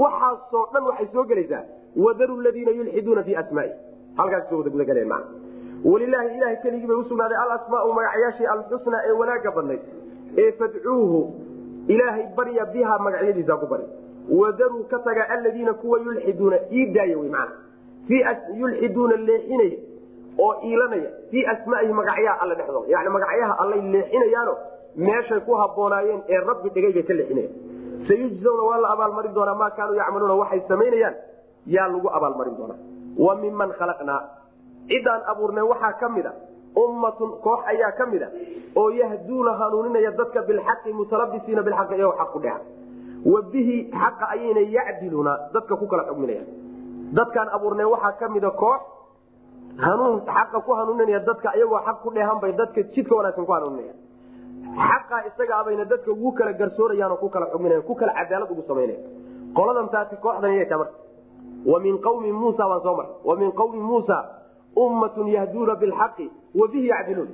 [0.02, 1.64] waxaasoo dhan waxay soo gelaysaa.
[1.96, 3.70] Wadaru ladiina yulxiduuna fi asmaai.
[4.18, 5.22] Halkaas soo wada gudagaleen maa
[5.84, 9.80] walilaahi ilahay keligii bay usugnaaday alasmaau magacyaashii alxusnaa ee wanaaga badnayd
[10.42, 11.20] ee fadcuuhu
[11.94, 13.84] ilaahay barya biha magacyadiisa ku bari
[14.40, 17.52] wadaruu ka taga aladiina kuwa yulxiduuna ii daaya wy mana
[18.60, 19.78] yulxiduuna leexinaya
[20.44, 22.88] oo iilanaya fii asmaaihi magacyaha alle dhexdooda.
[22.94, 24.54] Yani magacyaha allay leexinayaano
[24.96, 27.52] meeshay ku haboonaayeen ee rabbi dhigay bay ka leexinayan
[28.08, 31.14] sayujzawna waa la abaalmarin doonaa maa kaanuu yacmaluuna waxay samaynayaan
[31.66, 32.78] yaa lagu abaalmarin doonaa.
[33.24, 34.20] Wa miman khalaqnaa
[34.90, 36.32] ciddaan abuurnay waxaa ka mid a
[36.84, 38.28] ummatun koox ayaa ka mid a
[38.76, 42.58] oo yahduuna hanuuninaya dadka bilxaqi mutalabisiina bilxaqi iyagoo xaq ku dheha
[43.32, 46.46] wa bihi xaqa ayayna yacdiluuna dadka ku kala xugminayaan
[47.18, 48.80] dadkaan abuurnay waxaa ka mida koox
[49.86, 53.94] hanuun xaqa ku hanuuninaya dadka iyagoo xaq ku dheehan bay dadka jidka wanaagsan ku hanuuninaya.
[54.70, 58.62] Xaqa isaga abayna dadka ugu kala garsoorayaan oo ku kala xugminaya ku kala cadaalad ugu
[58.68, 58.98] samaynaya
[59.58, 60.94] qoladan taasi kooxdan iyay tamarta
[61.66, 64.16] wa min qawmi muusa baan soo maray wa min qawmi muusa
[64.76, 66.26] ummatun yahduuna bilxaqi
[66.60, 67.28] wa bihi yacdiluun.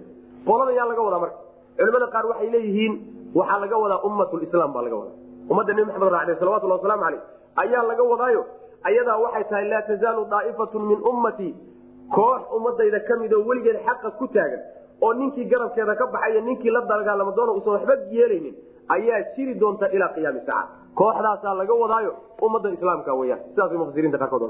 [0.46, 1.38] Qoladan yaa laga wadaa marka.
[1.78, 2.92] Culimada qaar waxay leeyihiin
[3.38, 5.16] waxaa laga wadaa ummatulislaam baa laga wadaa.
[5.50, 7.22] Ummadda nebi maxamed raacday salawatullah wasalaamu caleyh
[7.62, 8.42] ayaa laga wadaayo
[8.88, 11.52] ayadaa waxay tahay laa tazaalu daa'ifatun min ummatii
[12.16, 14.60] koox ummadayda ka mid oo weligeed xaqa ku taagan
[15.04, 18.54] oo ninkii garabkeeda ka baxaya ninkii la dagaalama doona usan waxba yeelaynin
[18.96, 20.68] ayaa jiri doonta ilaa qiyaami saaca
[20.98, 22.12] kooxdaasaa laga wadaayo
[22.46, 24.42] ummadda islaamka weyaan sidaasay mufasiriinta qaarkood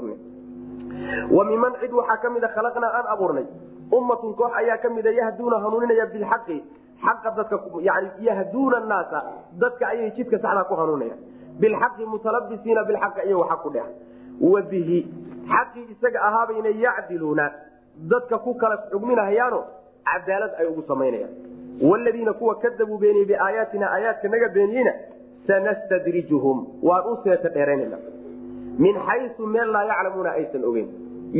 [1.37, 3.45] wa miman cid waxaa ka mida khalaqnaa aan abuurnay.
[3.97, 6.57] Ummatun koox ayaa ka mida yahduuna hanuuninaya bilxaqi.
[7.05, 7.55] Xaqa dadka
[7.87, 9.19] yani yahduuna naasa
[9.61, 11.19] dadka ayay jidka saxdaa ku hanuuninayaan
[11.61, 13.89] bilxaqi mutalabisiina bilxaqi iyagoo xaq ku dheha
[14.51, 14.99] wa bihi
[15.53, 17.45] xaqii isaga ahaabayna yacdiluuna.
[18.11, 19.59] Dadka ku kala xugminahayaano
[20.05, 21.33] cadaalad ay ugu samaynayaan.
[21.81, 24.93] Wladiina kuwa kadabuu beeniyey biaayaatina aayaadka naga beeniyeyna
[25.47, 26.57] sanastadrijuhum.
[26.83, 27.97] Waan u seeta dheeraynana
[28.83, 30.87] min xayu meel laa yaclamuuna aysan ogeyn.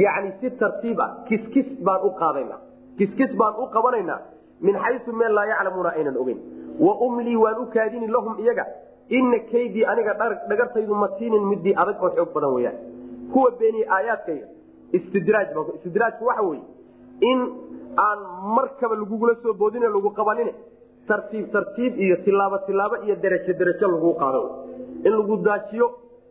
[0.04, 2.58] Yacni si tartiib ah kiskis baan u qaadana
[2.98, 4.20] kiskis baan u qabanaynaa.
[4.62, 6.40] Min xayu meel laa yaclamuuna aynan ogeyn.
[6.86, 8.66] Wa umlii waan u kaadini lahum iyaga.
[9.10, 10.14] Ina kaydii aniga
[10.50, 12.78] dhagartaydu matiinin midii adag oo xoog badan weyaan
[13.32, 14.48] kuwa beeniyey aayaadkayga
[14.98, 16.64] istidraaj istidraajku waxa weye
[17.32, 17.40] in
[18.08, 18.20] aan
[18.58, 20.50] markaba lagugula soo boodin lagu qabanin
[21.08, 24.42] tartiib tartiib iyo tilaabo tilaabo iyo derajo derajo lagu qaado.
[25.06, 25.88] In lagu daajiyo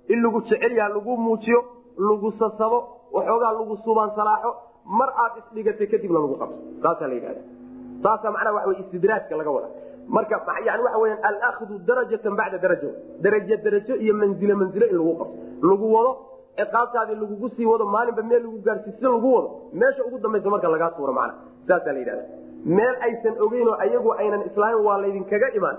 [0.08, 1.60] in lagu jecel yaha lagu muujiyo
[2.08, 2.78] lagu sasabo
[3.16, 4.50] waxoogaa lagu subaan salaaxo
[4.98, 6.56] mar aad isdhigatay kadibna lagu qabto.
[6.82, 7.42] Saasaa la yidhahda
[8.04, 9.68] saasa macnaha waxa wey istidraajka laga wada
[10.16, 10.36] marka
[10.66, 12.90] yani waxa weya alahdu darajatan bacda daraja
[13.24, 15.36] derajo derajo iyo manzilo manzilo in lagu qabto.
[15.70, 16.12] Lagu wado
[16.58, 19.48] ciqaabtaadii lagugu sii wado maalinba meel lagu gaarsiis lagu wado
[19.80, 21.34] meesha ugu dambaysa marka lagaa tuuro macna.
[21.68, 22.24] Saasaa la yidhahda
[22.78, 25.76] meel aysan ogeyn oo ayagu aynan islaamin waa laydinkaga imaan.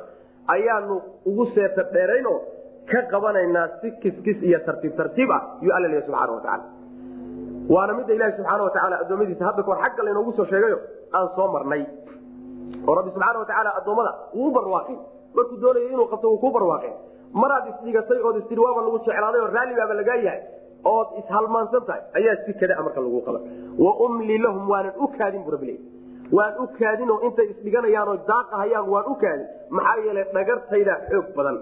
[0.48, 0.96] Ayaanu
[1.30, 2.40] ugu seeta dheerayn oo
[2.92, 6.66] ka qabanaynaa si kiskis iyo tartiib tartiib ah yuu alla leeya subxana watacaala
[7.76, 10.78] waana midda ilahi subxaana watacaala addoommadiisa hadda kahor xagga laynoogu soo sheegayo
[11.18, 11.84] aan soo marnay.
[12.88, 15.00] Oo rabbi subxaana watacaala addoommada wuu barwaaqin.
[15.36, 16.94] Markuu doonayo inuu qabto wuu kuu barwaaqin.
[17.42, 20.42] Maraad isdhigatay ood istiri waaba lagu jeclaaday oo raalli baaba lagaa yahay
[20.94, 23.40] ood ishalmaansan tahay ayaa si kada marka lagu qaba
[23.86, 25.76] wa umli lahum waanan u kaadin bu rabbi
[26.38, 29.46] waan u kaadin oo intay isdhiganayaan oo daaqahayaan waan u kaadin.
[29.78, 31.58] Maxaa yeelay dhagartayda xoog badan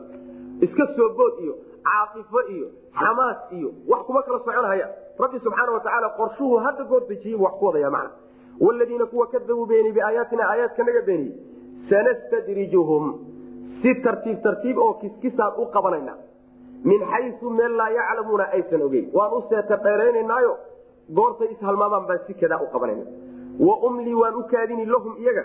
[0.61, 2.67] iska soo bood iyo caaifo iyo
[2.99, 4.87] xamaas iyo wax kuma kala soconhaya.
[5.19, 8.11] Rabbi subxaana watacaala qorshuhu hadda goor dejiyey wax ku wadaya macna.
[8.59, 11.35] Wladiina kuwa kadabuu beeniy biaayaatina aayaadka naga beeniyey
[11.89, 13.13] sanastadrijuhum.
[13.81, 16.13] Si tartiib tartiib oo kiskisaan u qabanayna
[16.83, 19.09] min xayu meel laa yaclamuuna aysan ogeyn.
[19.13, 19.77] Waan u seeta
[21.13, 23.05] goortay ishalmaamaan baan si kadaa u qabanayna
[23.59, 25.43] wa umlii waan u kaadini lahum iyaga.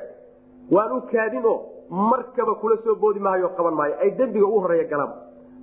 [0.70, 1.58] Waan u kaadin oo
[1.90, 3.94] markaba kula soo boodi maayo qaban maayo.
[4.02, 5.12] Ay dembiga u horreeya galaan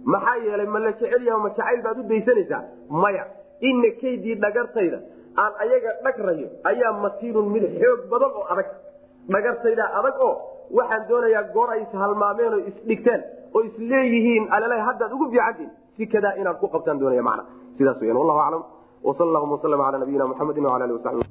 [0.05, 2.61] maxaa yeelay ma la jecel yaha ma jacayl baad u daysanaysaa?
[2.89, 3.23] Maya
[3.61, 4.99] ina kaydii dhagartayda
[5.41, 8.67] aan ayaga dhagrayo ayaa matiinun mid xoog badan oo adag.
[9.33, 10.33] Dhagartaydaa adag oo
[10.77, 13.21] waxaan doonayaa goor ay ishalmaameen oo isdhigteen
[13.55, 15.69] oo isleeyihiin alala haddaad ugu fiicantiin.
[15.97, 17.43] Si kadaa inaad ku qabtaan doonaya mana
[17.77, 18.63] sidaas weyaan wallahu aclam.
[19.07, 21.21] Wsal allahuma waslama cala nabiyina muxamedin wala ali wasabi